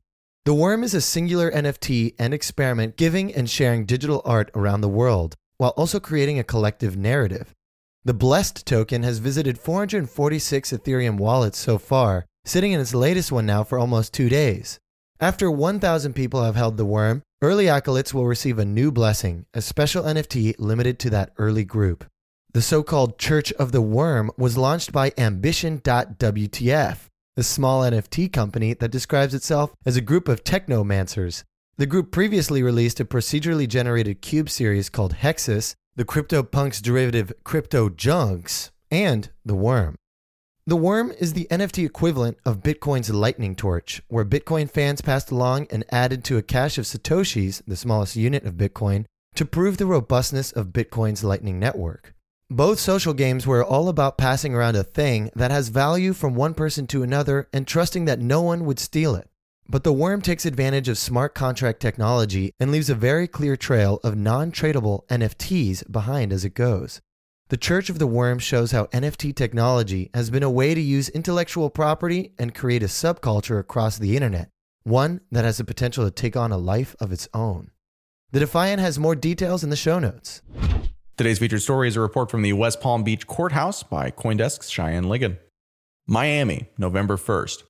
The 0.45 0.55
worm 0.55 0.83
is 0.83 0.93
a 0.93 1.01
singular 1.01 1.53
NFT 1.53 2.17
and 2.19 2.35
experiment 2.35 2.97
giving 2.97 3.33
and 3.33 3.49
sharing 3.49 3.87
digital 3.87 4.23
art 4.25 4.51
around 4.57 4.81
the 4.81 4.89
world 4.89 5.37
while 5.57 5.71
also 5.71 6.01
creating 6.01 6.39
a 6.39 6.45
collective 6.45 6.97
narrative. 6.97 7.55
The 8.05 8.15
Blessed 8.15 8.67
token 8.67 9.03
has 9.03 9.19
visited 9.19 9.59
446 9.59 10.73
Ethereum 10.73 11.17
wallets 11.17 11.59
so 11.59 11.79
far, 11.79 12.27
sitting 12.45 12.73
in 12.73 12.81
its 12.81 12.95
latest 12.95 13.33
one 13.33 13.47
now 13.47 13.65
for 13.65 13.79
almost 13.79 14.13
two 14.13 14.29
days. 14.29 14.79
After 15.21 15.51
1,000 15.51 16.13
people 16.13 16.43
have 16.43 16.57
held 16.57 16.77
the 16.77 16.85
worm, 16.85 17.23
early 17.41 17.69
acolytes 17.69 18.13
will 18.13 18.27
receive 18.27 18.59
a 18.59 18.65
new 18.65 18.93
blessing, 18.93 19.47
a 19.55 19.63
special 19.63 20.05
NFT 20.05 20.57
limited 20.59 20.99
to 20.99 21.11
that 21.11 21.33
early 21.39 21.65
group. 21.65 22.05
The 22.53 22.61
so 22.63 22.83
called 22.83 23.19
Church 23.19 23.53
of 23.53 23.73
the 23.73 23.81
Worm 23.81 24.31
was 24.37 24.59
launched 24.59 24.93
by 24.93 25.13
Ambition.wtf, 25.17 26.99
a 27.37 27.43
small 27.43 27.83
NFT 27.83 28.33
company 28.33 28.75
that 28.75 28.91
describes 28.91 29.35
itself 29.35 29.73
as 29.87 29.97
a 29.97 30.01
group 30.01 30.29
of 30.29 30.45
technomancers 30.45 31.43
The 31.77 31.87
group 31.87 32.13
previously 32.13 32.63
released 32.63 33.01
a 33.01 33.05
procedurally 33.05 33.67
generated 33.67 34.21
cube 34.21 34.49
series 34.49 34.89
called 34.89 35.15
Hexus, 35.15 35.75
the 35.97 36.05
CryptoPunks 36.05 36.81
derivative 36.81 37.33
Crypto 37.43 37.89
Junks, 37.89 38.71
and 38.93 39.29
The 39.45 39.57
Worm. 39.57 39.97
The 40.69 40.77
Worm 40.77 41.13
is 41.19 41.33
the 41.33 41.49
NFT 41.51 41.85
equivalent 41.85 42.39
of 42.47 42.63
Bitcoin's 42.63 43.11
Lightning 43.11 43.57
Torch, 43.57 44.01
where 44.07 44.25
Bitcoin 44.25 44.71
fans 44.71 45.01
passed 45.01 45.33
along 45.33 45.67
and 45.69 45.85
added 45.91 46.23
to 46.25 46.39
a 46.39 46.43
cache 46.43 46.79
of 46.79 46.85
Satoshis, 46.85 47.61
the 47.67 47.75
smallest 47.75 48.15
unit 48.15 48.45
of 48.45 48.55
Bitcoin, 48.55 49.05
to 49.35 49.45
prove 49.45 49.77
the 49.77 49.87
robustness 49.87 50.53
of 50.53 50.69
Bitcoin's 50.69 51.25
Lightning 51.25 51.59
Network. 51.59 52.15
Both 52.49 52.79
social 52.79 53.15
games 53.15 53.49
were 53.49 53.65
all 53.65 53.89
about 53.89 54.17
passing 54.17 54.55
around 54.55 54.77
a 54.77 54.85
thing 54.85 55.29
that 55.35 55.51
has 55.51 55.71
value 55.71 56.13
from 56.13 56.37
one 56.37 56.55
person 56.55 56.87
to 56.87 57.03
another 57.03 57.49
and 57.53 57.67
trusting 57.67 58.05
that 58.05 58.21
no 58.21 58.43
one 58.43 58.65
would 58.65 58.79
steal 58.79 59.17
it. 59.17 59.29
But 59.69 59.83
the 59.83 59.93
worm 59.93 60.21
takes 60.21 60.45
advantage 60.45 60.89
of 60.89 60.99
smart 60.99 61.35
contract 61.35 61.81
technology 61.81 62.53
and 62.61 62.71
leaves 62.71 62.91
a 62.91 62.95
very 62.95 63.27
clear 63.27 63.57
trail 63.57 63.99
of 64.05 64.17
non 64.17 64.53
tradable 64.53 65.07
NFTs 65.09 65.91
behind 65.91 66.33
as 66.33 66.45
it 66.45 66.55
goes. 66.55 67.01
The 67.49 67.57
Church 67.57 67.91
of 67.91 67.99
the 67.99 68.07
Worm 68.07 68.39
shows 68.39 68.73
how 68.73 68.87
NFT 68.87 69.35
technology 69.37 70.11
has 70.15 70.31
been 70.31 70.43
a 70.43 70.51
way 70.51 70.75
to 70.75 70.81
use 70.81 71.09
intellectual 71.11 71.71
property 71.71 72.33
and 72.39 72.55
create 72.55 72.83
a 72.83 72.87
subculture 72.87 73.59
across 73.59 73.99
the 73.99 74.17
internet, 74.17 74.51
one 74.83 75.21
that 75.31 75.45
has 75.45 75.59
the 75.59 75.65
potential 75.65 76.05
to 76.05 76.11
take 76.11 76.37
on 76.37 76.53
a 76.53 76.59
life 76.59 76.97
of 77.01 77.13
its 77.13 77.29
own. 77.35 77.71
The 78.33 78.41
Defiant 78.41 78.81
has 78.81 78.99
more 78.99 79.15
details 79.15 79.63
in 79.63 79.71
the 79.71 79.77
show 79.77 79.99
notes. 79.99 80.43
Today's 81.17 81.39
featured 81.39 81.63
story 81.63 81.89
is 81.89 81.97
a 81.97 82.01
report 82.01 82.31
from 82.31 82.43
the 82.43 82.55
West 82.55 82.81
Palm 82.81 83.05
Beach 83.05 83.27
Courthouse 83.27 83.83
by 83.83 84.11
Coindesk's 84.11 84.69
Cheyenne 84.69 85.05
Ligon. 85.05 85.39
Miami, 86.07 86.67
November 86.77 87.17
1st. 87.17 87.63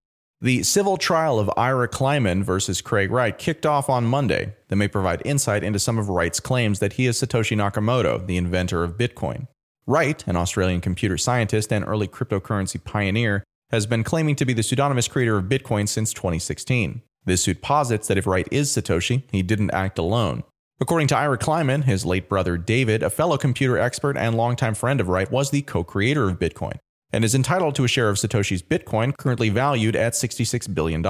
The 0.44 0.62
civil 0.62 0.98
trial 0.98 1.38
of 1.38 1.50
Ira 1.56 1.88
Kleiman 1.88 2.44
versus 2.44 2.82
Craig 2.82 3.10
Wright 3.10 3.38
kicked 3.38 3.64
off 3.64 3.88
on 3.88 4.04
Monday 4.04 4.54
that 4.68 4.76
may 4.76 4.88
provide 4.88 5.22
insight 5.24 5.64
into 5.64 5.78
some 5.78 5.96
of 5.96 6.10
Wright's 6.10 6.38
claims 6.38 6.80
that 6.80 6.92
he 6.92 7.06
is 7.06 7.18
Satoshi 7.18 7.56
Nakamoto, 7.56 8.26
the 8.26 8.36
inventor 8.36 8.84
of 8.84 8.98
Bitcoin. 8.98 9.48
Wright, 9.86 10.22
an 10.26 10.36
Australian 10.36 10.82
computer 10.82 11.16
scientist 11.16 11.72
and 11.72 11.82
early 11.88 12.06
cryptocurrency 12.06 12.84
pioneer, 12.84 13.42
has 13.70 13.86
been 13.86 14.04
claiming 14.04 14.36
to 14.36 14.44
be 14.44 14.52
the 14.52 14.62
pseudonymous 14.62 15.08
creator 15.08 15.38
of 15.38 15.46
Bitcoin 15.46 15.88
since 15.88 16.12
2016. 16.12 17.00
This 17.24 17.40
suit 17.40 17.62
posits 17.62 18.08
that 18.08 18.18
if 18.18 18.26
Wright 18.26 18.46
is 18.50 18.68
Satoshi, 18.68 19.22
he 19.32 19.42
didn't 19.42 19.70
act 19.70 19.98
alone. 19.98 20.42
According 20.78 21.06
to 21.06 21.16
Ira 21.16 21.38
Kleiman, 21.38 21.84
his 21.84 22.04
late 22.04 22.28
brother 22.28 22.58
David, 22.58 23.02
a 23.02 23.08
fellow 23.08 23.38
computer 23.38 23.78
expert 23.78 24.18
and 24.18 24.36
longtime 24.36 24.74
friend 24.74 25.00
of 25.00 25.08
Wright, 25.08 25.30
was 25.30 25.52
the 25.52 25.62
co 25.62 25.82
creator 25.82 26.28
of 26.28 26.38
Bitcoin 26.38 26.76
and 27.14 27.24
is 27.24 27.34
entitled 27.34 27.76
to 27.76 27.84
a 27.84 27.88
share 27.88 28.08
of 28.08 28.16
Satoshi's 28.16 28.60
Bitcoin, 28.60 29.16
currently 29.16 29.48
valued 29.48 29.94
at 29.94 30.14
$66 30.14 30.74
billion. 30.74 31.00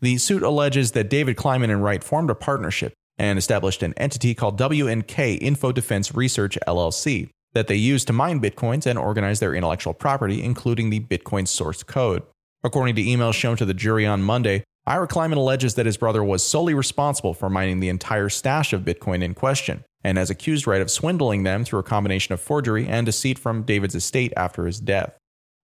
The 0.00 0.16
suit 0.16 0.42
alleges 0.42 0.92
that 0.92 1.10
David 1.10 1.36
Kleiman 1.36 1.68
and 1.68 1.84
Wright 1.84 2.02
formed 2.02 2.30
a 2.30 2.34
partnership 2.34 2.94
and 3.18 3.38
established 3.38 3.82
an 3.82 3.92
entity 3.98 4.34
called 4.34 4.58
WNK 4.58 5.36
Info 5.42 5.70
Defense 5.70 6.14
Research 6.14 6.56
LLC, 6.66 7.28
that 7.52 7.66
they 7.66 7.74
used 7.74 8.06
to 8.06 8.14
mine 8.14 8.40
bitcoins 8.40 8.86
and 8.86 8.98
organize 8.98 9.38
their 9.38 9.54
intellectual 9.54 9.92
property, 9.92 10.42
including 10.42 10.88
the 10.88 11.00
Bitcoin 11.00 11.46
source 11.46 11.82
code. 11.82 12.22
According 12.64 12.94
to 12.96 13.02
emails 13.02 13.34
shown 13.34 13.58
to 13.58 13.66
the 13.66 13.74
jury 13.74 14.06
on 14.06 14.22
Monday, 14.22 14.64
Ira 14.86 15.08
Kleiman 15.08 15.36
alleges 15.36 15.74
that 15.74 15.84
his 15.84 15.98
brother 15.98 16.24
was 16.24 16.42
solely 16.42 16.72
responsible 16.72 17.34
for 17.34 17.50
mining 17.50 17.80
the 17.80 17.90
entire 17.90 18.30
stash 18.30 18.72
of 18.72 18.80
Bitcoin 18.80 19.22
in 19.22 19.34
question, 19.34 19.84
and 20.02 20.18
has 20.18 20.30
accused 20.30 20.66
Wright 20.66 20.80
of 20.80 20.90
swindling 20.90 21.42
them 21.42 21.64
through 21.64 21.80
a 21.80 21.84
combination 21.84 22.32
of 22.32 22.40
forgery 22.40 22.86
and 22.86 23.06
deceit 23.06 23.38
from 23.38 23.62
David's 23.62 23.94
estate 23.94 24.32
after 24.36 24.66
his 24.66 24.80
death. 24.80 25.16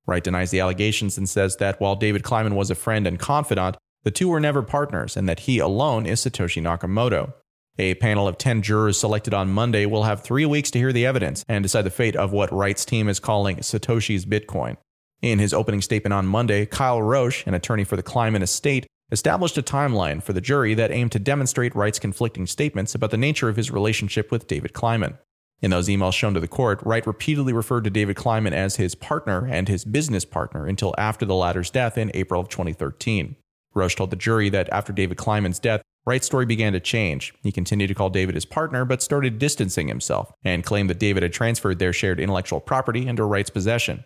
Wright 0.06 0.22
denies 0.22 0.50
the 0.50 0.60
allegations 0.60 1.16
and 1.16 1.28
says 1.28 1.56
that 1.56 1.80
while 1.80 1.96
David 1.96 2.22
Kleiman 2.22 2.54
was 2.54 2.70
a 2.70 2.74
friend 2.74 3.06
and 3.06 3.18
confidant, 3.18 3.76
the 4.02 4.10
two 4.10 4.28
were 4.28 4.40
never 4.40 4.62
partners 4.62 5.16
and 5.16 5.28
that 5.28 5.40
he 5.40 5.58
alone 5.58 6.04
is 6.04 6.20
Satoshi 6.20 6.62
Nakamoto. 6.62 7.32
A 7.78 7.94
panel 7.94 8.28
of 8.28 8.38
10 8.38 8.62
jurors 8.62 9.00
selected 9.00 9.34
on 9.34 9.50
Monday 9.50 9.84
will 9.86 10.04
have 10.04 10.22
three 10.22 10.46
weeks 10.46 10.70
to 10.72 10.78
hear 10.78 10.92
the 10.92 11.06
evidence 11.06 11.44
and 11.48 11.62
decide 11.62 11.82
the 11.82 11.90
fate 11.90 12.14
of 12.14 12.32
what 12.32 12.52
Wright's 12.52 12.84
team 12.84 13.08
is 13.08 13.18
calling 13.18 13.56
Satoshi's 13.56 14.24
Bitcoin. 14.24 14.76
In 15.22 15.38
his 15.38 15.54
opening 15.54 15.80
statement 15.80 16.12
on 16.12 16.26
Monday, 16.26 16.66
Kyle 16.66 17.02
Roche, 17.02 17.46
an 17.46 17.54
attorney 17.54 17.82
for 17.82 17.96
the 17.96 18.02
Kleiman 18.02 18.42
estate, 18.42 18.86
established 19.10 19.58
a 19.58 19.62
timeline 19.62 20.22
for 20.22 20.32
the 20.32 20.40
jury 20.40 20.74
that 20.74 20.90
aimed 20.90 21.12
to 21.12 21.18
demonstrate 21.18 21.74
Wright's 21.74 21.98
conflicting 21.98 22.46
statements 22.46 22.94
about 22.94 23.10
the 23.10 23.16
nature 23.16 23.48
of 23.48 23.56
his 23.56 23.70
relationship 23.70 24.30
with 24.30 24.46
David 24.46 24.72
Kleiman. 24.72 25.18
In 25.60 25.70
those 25.70 25.88
emails 25.88 26.14
shown 26.14 26.34
to 26.34 26.40
the 26.40 26.48
court, 26.48 26.82
Wright 26.84 27.06
repeatedly 27.06 27.52
referred 27.52 27.84
to 27.84 27.90
David 27.90 28.16
Kleiman 28.16 28.52
as 28.52 28.76
his 28.76 28.94
partner 28.94 29.46
and 29.46 29.68
his 29.68 29.84
business 29.84 30.24
partner 30.24 30.66
until 30.66 30.94
after 30.98 31.24
the 31.24 31.34
latter's 31.34 31.70
death 31.70 31.96
in 31.96 32.10
April 32.14 32.40
of 32.40 32.48
2013. 32.48 33.36
Roche 33.74 33.96
told 33.96 34.10
the 34.10 34.16
jury 34.16 34.48
that 34.50 34.68
after 34.70 34.92
David 34.92 35.16
Kleiman's 35.16 35.58
death, 35.58 35.82
Wright's 36.06 36.26
story 36.26 36.44
began 36.44 36.74
to 36.74 36.80
change. 36.80 37.32
He 37.42 37.50
continued 37.50 37.88
to 37.88 37.94
call 37.94 38.10
David 38.10 38.34
his 38.34 38.44
partner, 38.44 38.84
but 38.84 39.02
started 39.02 39.38
distancing 39.38 39.88
himself 39.88 40.32
and 40.44 40.64
claimed 40.64 40.90
that 40.90 40.98
David 40.98 41.22
had 41.22 41.32
transferred 41.32 41.78
their 41.78 41.94
shared 41.94 42.20
intellectual 42.20 42.60
property 42.60 43.06
into 43.06 43.24
Wright's 43.24 43.48
possession. 43.48 44.04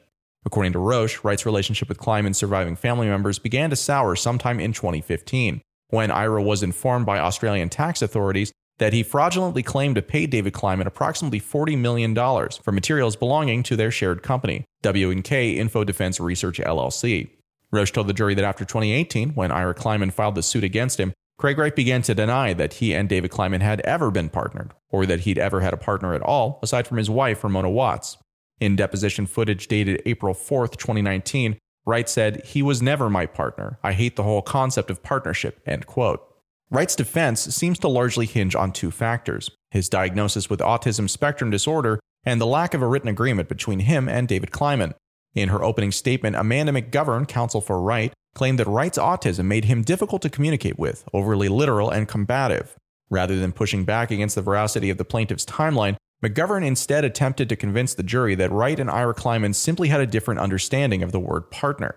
According 0.49 0.73
to 0.73 0.79
Roche, 0.79 1.23
Wright's 1.23 1.45
relationship 1.45 1.91
with 1.91 1.99
Kleiman's 1.99 2.39
surviving 2.39 2.75
family 2.75 3.07
members 3.07 3.39
began 3.39 3.69
to 3.69 3.77
sour 3.77 4.17
sometime 4.17 4.59
in 4.59 4.73
2015, 4.73 5.61
when 5.91 6.11
Ira 6.11 6.43
was 6.43 6.63
informed 6.63 7.05
by 7.05 7.19
Australian 7.19 7.69
tax 7.69 8.01
authorities 8.01 8.51
that 8.79 8.95
he 8.95 9.03
fraudulently 9.03 9.63
claimed 9.63 9.97
to 9.97 10.01
pay 10.01 10.27
David 10.27 10.55
Kleiman 10.55 10.87
approximately 10.87 11.39
$40 11.39 11.77
million 11.77 12.15
for 12.15 12.73
materials 12.73 13.15
belonging 13.15 13.63
to 13.65 13.77
their 13.77 13.91
shared 13.91 14.23
company, 14.23 14.65
WNK 14.83 15.57
Info 15.57 15.85
Defense 15.85 16.19
Research 16.19 16.59
LLC. 16.61 17.29
Roche 17.71 17.93
told 17.93 18.07
the 18.07 18.15
jury 18.15 18.35
that 18.35 18.47
after 18.47 18.65
2018, 18.65 19.35
when 19.35 19.53
Ira 19.53 19.75
Kleiman 19.75 20.11
filed 20.11 20.35
the 20.35 20.43
suit 20.43 20.65
against 20.65 20.99
him, 20.99 21.13
Craig 21.37 21.59
Wright 21.59 21.77
began 21.77 22.01
to 22.01 22.15
deny 22.15 22.55
that 22.55 22.73
he 22.75 22.95
and 22.95 23.07
David 23.07 23.31
Kleiman 23.31 23.61
had 23.61 23.81
ever 23.81 24.11
been 24.11 24.31
partnered, 24.31 24.73
or 24.89 25.05
that 25.05 25.21
he'd 25.21 25.37
ever 25.37 25.61
had 25.61 25.75
a 25.75 25.77
partner 25.77 26.15
at 26.15 26.23
all, 26.23 26.59
aside 26.63 26.87
from 26.87 26.97
his 26.97 27.11
wife, 27.11 27.45
Ramona 27.45 27.69
Watts. 27.69 28.17
In 28.61 28.77
deposition 28.77 29.27
footage 29.27 29.69
dated 29.69 30.03
April 30.05 30.35
4, 30.35 30.69
2019, 30.69 31.59
Wright 31.87 32.09
said, 32.09 32.45
He 32.45 32.63
was 32.63 32.83
never 32.83 33.09
my 33.09 33.27
partner. 33.27 33.79
I 33.83 33.93
hate 33.93 34.17
the 34.17 34.23
whole 34.25 34.43
concept 34.43 34.91
of 34.91 35.03
partnership. 35.03 35.61
End 35.67 35.87
quote. 35.87 36.25
Wright's 36.71 36.97
defense 36.97 37.41
seems 37.55 37.79
to 37.79 37.89
largely 37.89 38.27
hinge 38.27 38.55
on 38.55 38.73
two 38.73 38.91
factors 38.91 39.51
his 39.71 39.89
diagnosis 39.89 40.49
with 40.49 40.61
autism 40.61 41.09
spectrum 41.09 41.51
disorder 41.51 42.01
and 42.25 42.41
the 42.41 42.47
lack 42.47 42.73
of 42.73 42.81
a 42.83 42.87
written 42.87 43.09
agreement 43.09 43.49
between 43.49 43.81
him 43.81 44.09
and 44.09 44.27
David 44.27 44.51
Kleiman. 44.51 44.95
In 45.35 45.51
her 45.51 45.63
opening 45.63 45.93
statement, 45.93 46.37
Amanda 46.37 46.73
McGovern, 46.73 47.29
counsel 47.29 47.61
for 47.61 47.81
Wright, 47.81 48.13
claimed 48.35 48.59
that 48.59 48.67
Wright's 48.67 48.99
autism 48.99 49.45
made 49.45 49.67
him 49.67 49.83
difficult 49.83 50.23
to 50.23 50.31
communicate 50.31 50.79
with, 50.79 51.05
overly 51.13 51.49
literal 51.49 51.91
and 51.91 52.09
combative. 52.09 52.77
Rather 53.11 53.39
than 53.39 53.53
pushing 53.53 53.85
back 53.85 54.11
against 54.11 54.35
the 54.35 54.43
veracity 54.43 54.91
of 54.91 54.99
the 54.99 55.05
plaintiff's 55.05 55.45
timeline, 55.45 55.97
McGovern 56.23 56.67
instead 56.67 57.05
attempted 57.05 57.49
to 57.49 57.57
convince 57.57 57.95
the 57.95 58.03
jury 58.03 58.35
that 58.35 58.51
Wright 58.51 58.81
and 58.81 58.91
Ira 58.91 59.15
Kleiman 59.15 59.55
simply 59.55 59.89
had 59.89 60.01
a 60.01 60.07
different 60.07 60.41
understanding 60.41 61.03
of 61.03 61.13
the 61.13 61.21
word 61.21 61.51
partner. 61.51 61.95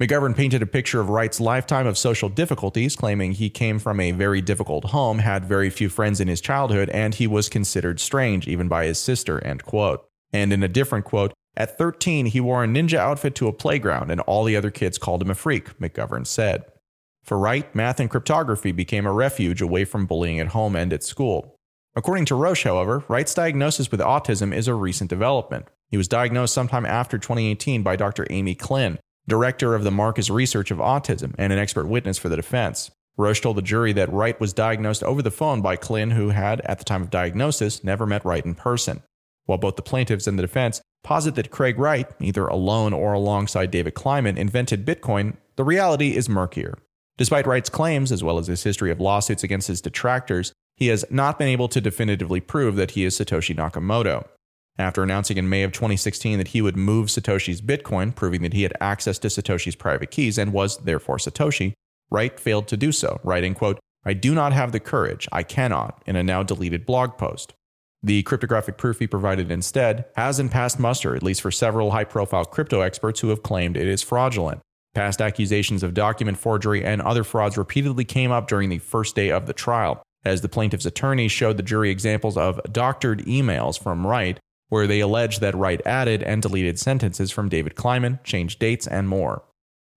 McGovern 0.00 0.34
painted 0.34 0.62
a 0.62 0.66
picture 0.66 1.00
of 1.00 1.10
Wright's 1.10 1.38
lifetime 1.38 1.86
of 1.86 1.96
social 1.96 2.28
difficulties, 2.28 2.96
claiming 2.96 3.32
he 3.32 3.48
came 3.48 3.78
from 3.78 4.00
a 4.00 4.10
very 4.10 4.40
difficult 4.40 4.86
home, 4.86 5.20
had 5.20 5.44
very 5.44 5.70
few 5.70 5.88
friends 5.88 6.20
in 6.20 6.26
his 6.26 6.40
childhood, 6.40 6.88
and 6.90 7.14
he 7.14 7.28
was 7.28 7.48
considered 7.48 8.00
strange 8.00 8.48
even 8.48 8.66
by 8.66 8.86
his 8.86 8.98
sister. 8.98 9.38
End 9.44 9.64
quote. 9.64 10.04
And 10.32 10.52
in 10.52 10.64
a 10.64 10.68
different 10.68 11.04
quote, 11.04 11.32
at 11.56 11.78
13, 11.78 12.26
he 12.26 12.40
wore 12.40 12.64
a 12.64 12.66
ninja 12.66 12.96
outfit 12.96 13.36
to 13.36 13.46
a 13.46 13.52
playground, 13.52 14.10
and 14.10 14.20
all 14.22 14.42
the 14.42 14.56
other 14.56 14.70
kids 14.72 14.98
called 14.98 15.22
him 15.22 15.30
a 15.30 15.36
freak, 15.36 15.78
McGovern 15.78 16.26
said. 16.26 16.64
For 17.22 17.38
Wright, 17.38 17.72
math 17.72 18.00
and 18.00 18.10
cryptography 18.10 18.72
became 18.72 19.06
a 19.06 19.12
refuge 19.12 19.62
away 19.62 19.84
from 19.84 20.06
bullying 20.06 20.40
at 20.40 20.48
home 20.48 20.74
and 20.74 20.92
at 20.92 21.04
school. 21.04 21.51
According 21.94 22.24
to 22.26 22.34
Roche, 22.34 22.64
however, 22.64 23.04
Wright's 23.08 23.34
diagnosis 23.34 23.90
with 23.90 24.00
autism 24.00 24.54
is 24.54 24.66
a 24.66 24.74
recent 24.74 25.10
development. 25.10 25.66
He 25.90 25.98
was 25.98 26.08
diagnosed 26.08 26.54
sometime 26.54 26.86
after 26.86 27.18
2018 27.18 27.82
by 27.82 27.96
Dr. 27.96 28.26
Ami 28.30 28.54
Klin, 28.54 28.98
director 29.28 29.74
of 29.74 29.84
the 29.84 29.90
Marcus 29.90 30.30
Research 30.30 30.70
of 30.70 30.78
Autism 30.78 31.34
and 31.36 31.52
an 31.52 31.58
expert 31.58 31.86
witness 31.86 32.16
for 32.16 32.30
the 32.30 32.36
defense. 32.36 32.90
Roche 33.18 33.42
told 33.42 33.58
the 33.58 33.62
jury 33.62 33.92
that 33.92 34.10
Wright 34.10 34.40
was 34.40 34.54
diagnosed 34.54 35.02
over 35.02 35.20
the 35.20 35.30
phone 35.30 35.60
by 35.60 35.76
Klin, 35.76 36.12
who 36.12 36.30
had, 36.30 36.62
at 36.62 36.78
the 36.78 36.84
time 36.84 37.02
of 37.02 37.10
diagnosis, 37.10 37.84
never 37.84 38.06
met 38.06 38.24
Wright 38.24 38.44
in 38.44 38.54
person. 38.54 39.02
While 39.44 39.58
both 39.58 39.76
the 39.76 39.82
plaintiffs 39.82 40.26
and 40.26 40.38
the 40.38 40.42
defense 40.42 40.80
posit 41.04 41.34
that 41.34 41.50
Craig 41.50 41.78
Wright, 41.78 42.08
either 42.20 42.46
alone 42.46 42.94
or 42.94 43.12
alongside 43.12 43.70
David 43.70 43.92
Kleiman, 43.92 44.38
invented 44.38 44.86
Bitcoin, 44.86 45.36
the 45.56 45.64
reality 45.64 46.16
is 46.16 46.26
murkier. 46.26 46.78
Despite 47.18 47.46
Wright's 47.46 47.70
claims, 47.70 48.10
as 48.10 48.24
well 48.24 48.38
as 48.38 48.46
his 48.46 48.62
history 48.62 48.90
of 48.90 49.00
lawsuits 49.00 49.44
against 49.44 49.68
his 49.68 49.80
detractors, 49.80 50.52
he 50.76 50.88
has 50.88 51.04
not 51.10 51.38
been 51.38 51.48
able 51.48 51.68
to 51.68 51.80
definitively 51.80 52.40
prove 52.40 52.76
that 52.76 52.92
he 52.92 53.04
is 53.04 53.16
Satoshi 53.16 53.54
Nakamoto. 53.54 54.26
After 54.78 55.02
announcing 55.02 55.36
in 55.36 55.48
May 55.48 55.62
of 55.62 55.72
2016 55.72 56.38
that 56.38 56.48
he 56.48 56.62
would 56.62 56.76
move 56.76 57.08
Satoshi's 57.08 57.60
Bitcoin, 57.60 58.14
proving 58.14 58.42
that 58.42 58.54
he 58.54 58.62
had 58.62 58.72
access 58.80 59.18
to 59.18 59.28
Satoshi's 59.28 59.76
private 59.76 60.10
keys 60.10 60.38
and 60.38 60.52
was 60.52 60.78
therefore 60.78 61.18
Satoshi, 61.18 61.74
Wright 62.10 62.40
failed 62.40 62.68
to 62.68 62.76
do 62.76 62.90
so, 62.92 63.20
writing, 63.22 63.54
quote, 63.54 63.78
I 64.04 64.14
do 64.14 64.34
not 64.34 64.52
have 64.52 64.72
the 64.72 64.80
courage, 64.80 65.28
I 65.30 65.42
cannot, 65.42 66.02
in 66.06 66.16
a 66.16 66.22
now 66.22 66.42
deleted 66.42 66.86
blog 66.86 67.16
post. 67.18 67.54
The 68.02 68.22
cryptographic 68.24 68.78
proof 68.78 68.98
he 68.98 69.06
provided 69.06 69.50
instead 69.50 70.06
hasn't 70.16 70.50
passed 70.50 70.80
muster, 70.80 71.14
at 71.14 71.22
least 71.22 71.40
for 71.40 71.52
several 71.52 71.92
high 71.92 72.04
profile 72.04 72.44
crypto 72.44 72.80
experts 72.80 73.20
who 73.20 73.28
have 73.28 73.44
claimed 73.44 73.76
it 73.76 73.86
is 73.86 74.02
fraudulent. 74.02 74.60
Past 74.94 75.22
accusations 75.22 75.82
of 75.82 75.94
document 75.94 76.38
forgery 76.38 76.84
and 76.84 77.00
other 77.00 77.24
frauds 77.24 77.56
repeatedly 77.56 78.04
came 78.04 78.30
up 78.30 78.46
during 78.46 78.68
the 78.68 78.78
first 78.78 79.14
day 79.14 79.30
of 79.30 79.46
the 79.46 79.54
trial, 79.54 80.02
as 80.24 80.42
the 80.42 80.48
plaintiff's 80.48 80.84
attorney 80.84 81.28
showed 81.28 81.56
the 81.56 81.62
jury 81.62 81.90
examples 81.90 82.36
of 82.36 82.60
doctored 82.70 83.24
emails 83.24 83.82
from 83.82 84.06
Wright, 84.06 84.38
where 84.68 84.86
they 84.86 85.00
alleged 85.00 85.40
that 85.40 85.54
Wright 85.54 85.80
added 85.86 86.22
and 86.22 86.42
deleted 86.42 86.78
sentences 86.78 87.30
from 87.30 87.48
David 87.48 87.74
Kleiman, 87.74 88.18
changed 88.22 88.58
dates, 88.58 88.86
and 88.86 89.08
more. 89.08 89.42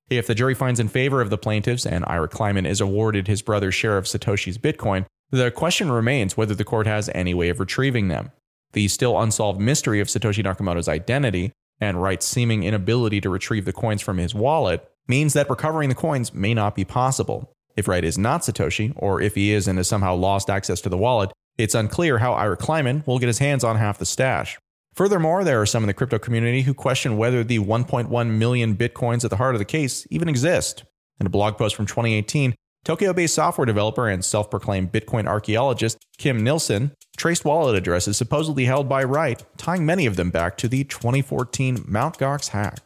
If 0.10 0.28
the 0.28 0.36
jury 0.36 0.54
finds 0.54 0.80
in 0.80 0.88
favor 0.88 1.20
of 1.20 1.30
the 1.30 1.38
plaintiffs 1.38 1.86
and 1.86 2.06
Ira 2.08 2.28
Kleiman 2.28 2.66
is 2.66 2.80
awarded 2.80 3.28
his 3.28 3.42
brother's 3.42 3.76
share 3.76 3.98
of 3.98 4.06
Satoshi's 4.06 4.58
Bitcoin, 4.58 5.06
the 5.32 5.52
question 5.52 5.92
remains 5.92 6.38
whether 6.38 6.54
the 6.54 6.64
court 6.64 6.88
has 6.88 7.10
any 7.16 7.34
way 7.34 7.50
of 7.50 7.60
retrieving 7.60 8.08
them. 8.08 8.32
The 8.74 8.88
still 8.88 9.20
unsolved 9.20 9.60
mystery 9.60 10.00
of 10.00 10.08
Satoshi 10.08 10.44
Nakamoto's 10.44 10.88
identity 10.88 11.52
and 11.80 12.02
Wright's 12.02 12.26
seeming 12.26 12.64
inability 12.64 13.22
to 13.22 13.30
retrieve 13.30 13.66
the 13.66 13.74
coins 13.74 14.02
from 14.02 14.18
his 14.18 14.34
wallet 14.34 14.90
means 15.08 15.34
that 15.34 15.50
recovering 15.50 15.90
the 15.90 15.96
coins 15.96 16.34
may 16.34 16.54
not 16.54 16.76
be 16.76 16.86
possible. 16.86 17.52
If 17.76 17.88
Wright 17.88 18.04
is 18.04 18.18
not 18.18 18.42
Satoshi, 18.42 18.94
or 18.96 19.22
if 19.22 19.36
he 19.36 19.52
is 19.52 19.68
and 19.68 19.78
has 19.78 19.88
somehow 19.88 20.16
lost 20.16 20.50
access 20.50 20.82
to 20.82 20.90
the 20.90 20.98
wallet, 20.98 21.32
it's 21.58 21.76
unclear 21.76 22.20
how 22.20 22.34
Ira 22.34 22.58
Kleiman 22.58 23.04
will 23.06 23.20
get 23.20 23.28
his 23.28 23.40
hands 23.40 23.64
on 23.64 23.76
half 23.76 23.98
the 23.98 24.06
stash. 24.06 24.58
Furthermore, 24.94 25.44
there 25.44 25.62
are 25.62 25.66
some 25.66 25.84
in 25.84 25.88
the 25.88 25.94
crypto 25.94 26.18
community 26.18 26.62
who 26.62 26.74
question 26.74 27.18
whether 27.18 27.44
the 27.44 27.60
1.1 27.60 28.30
million 28.30 28.78
bitcoins 28.78 29.26
at 29.26 29.30
the 29.30 29.36
heart 29.36 29.56
of 29.56 29.60
the 29.60 29.66
case 29.66 30.08
even 30.10 30.30
exist. 30.30 30.86
In 31.20 31.26
a 31.26 31.30
blog 31.30 31.58
post 31.58 31.76
from 31.76 31.86
2018, 31.86 32.56
Tokyo 32.86 33.14
based 33.14 33.36
software 33.36 33.66
developer 33.66 34.08
and 34.08 34.24
self 34.24 34.50
proclaimed 34.50 34.92
Bitcoin 34.92 35.28
archaeologist 35.28 35.98
Kim 36.18 36.44
Nilsson 36.44 36.92
traced 37.16 37.46
wallet 37.46 37.76
addresses 37.76 38.18
supposedly 38.18 38.66
held 38.66 38.90
by 38.90 39.04
Wright, 39.04 39.44
tying 39.58 39.86
many 39.86 40.06
of 40.06 40.16
them 40.16 40.30
back 40.30 40.58
to 40.58 40.68
the 40.68 40.84
2014 40.84 41.86
Mt. 41.88 42.18
Gox 42.18 42.50
hack. 42.50 42.80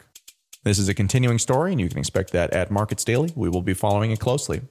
This 0.63 0.78
is 0.78 0.89
a 0.89 0.94
continuing 0.94 1.39
story, 1.39 1.72
and 1.72 1.80
you 1.80 1.89
can 1.89 1.98
expect 1.98 2.32
that 2.32 2.52
at 2.52 2.70
Markets 2.70 3.04
Daily, 3.04 3.32
we 3.36 3.50
will 3.50 3.62
be 3.62 3.74
following 3.74 4.12
it 4.12 4.20
closely. 4.20 4.62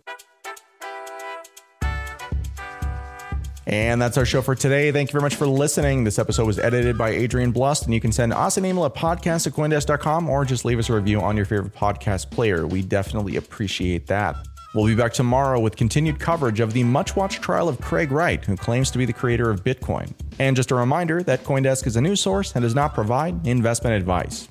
And 3.67 4.01
that's 4.01 4.17
our 4.17 4.25
show 4.25 4.41
for 4.41 4.55
today. 4.55 4.91
Thank 4.93 5.11
you 5.11 5.13
very 5.13 5.23
much 5.23 5.35
for 5.35 5.47
listening. 5.47 6.05
This 6.05 6.19
episode 6.19 6.47
was 6.47 6.59
edited 6.59 6.97
by 6.97 7.11
Adrian 7.11 7.53
Blust, 7.53 7.85
and 7.85 7.93
you 7.93 8.01
can 8.01 8.13
send 8.13 8.33
us 8.33 8.57
an 8.57 8.65
email 8.65 8.87
at 8.87 8.95
podcast 8.95 9.47
at 9.47 9.53
Coindesk.com 9.53 10.31
or 10.31 10.47
just 10.47 10.65
leave 10.65 10.79
us 10.79 10.89
a 10.89 10.95
review 10.95 11.21
on 11.21 11.37
your 11.37 11.45
favorite 11.45 11.75
podcast 11.75 12.31
player. 12.31 12.67
We 12.67 12.81
definitely 12.81 13.37
appreciate 13.37 14.07
that. 14.07 14.37
We'll 14.79 14.87
be 14.87 14.95
back 14.95 15.13
tomorrow 15.13 15.59
with 15.59 15.75
continued 15.75 16.21
coverage 16.21 16.61
of 16.61 16.73
the 16.73 16.85
much 16.85 17.17
watched 17.17 17.43
trial 17.43 17.69
of 17.69 17.81
Craig 17.81 18.13
Wright, 18.13 18.45
who 18.45 18.57
claims 18.57 18.93
to 18.93 18.99
be 18.99 19.05
the 19.05 19.13
creator 19.13 19.51
of 19.51 19.65
Bitcoin. 19.65 20.13
And 20.39 20.55
just 20.55 20.71
a 20.71 20.77
reminder 20.77 21.21
that 21.25 21.43
Coindesk 21.43 21.85
is 21.89 21.97
a 21.97 22.01
news 22.01 22.21
source 22.21 22.55
and 22.55 22.63
does 22.63 22.77
not 22.77 22.95
provide 22.95 23.45
investment 23.45 23.97
advice. 23.97 24.49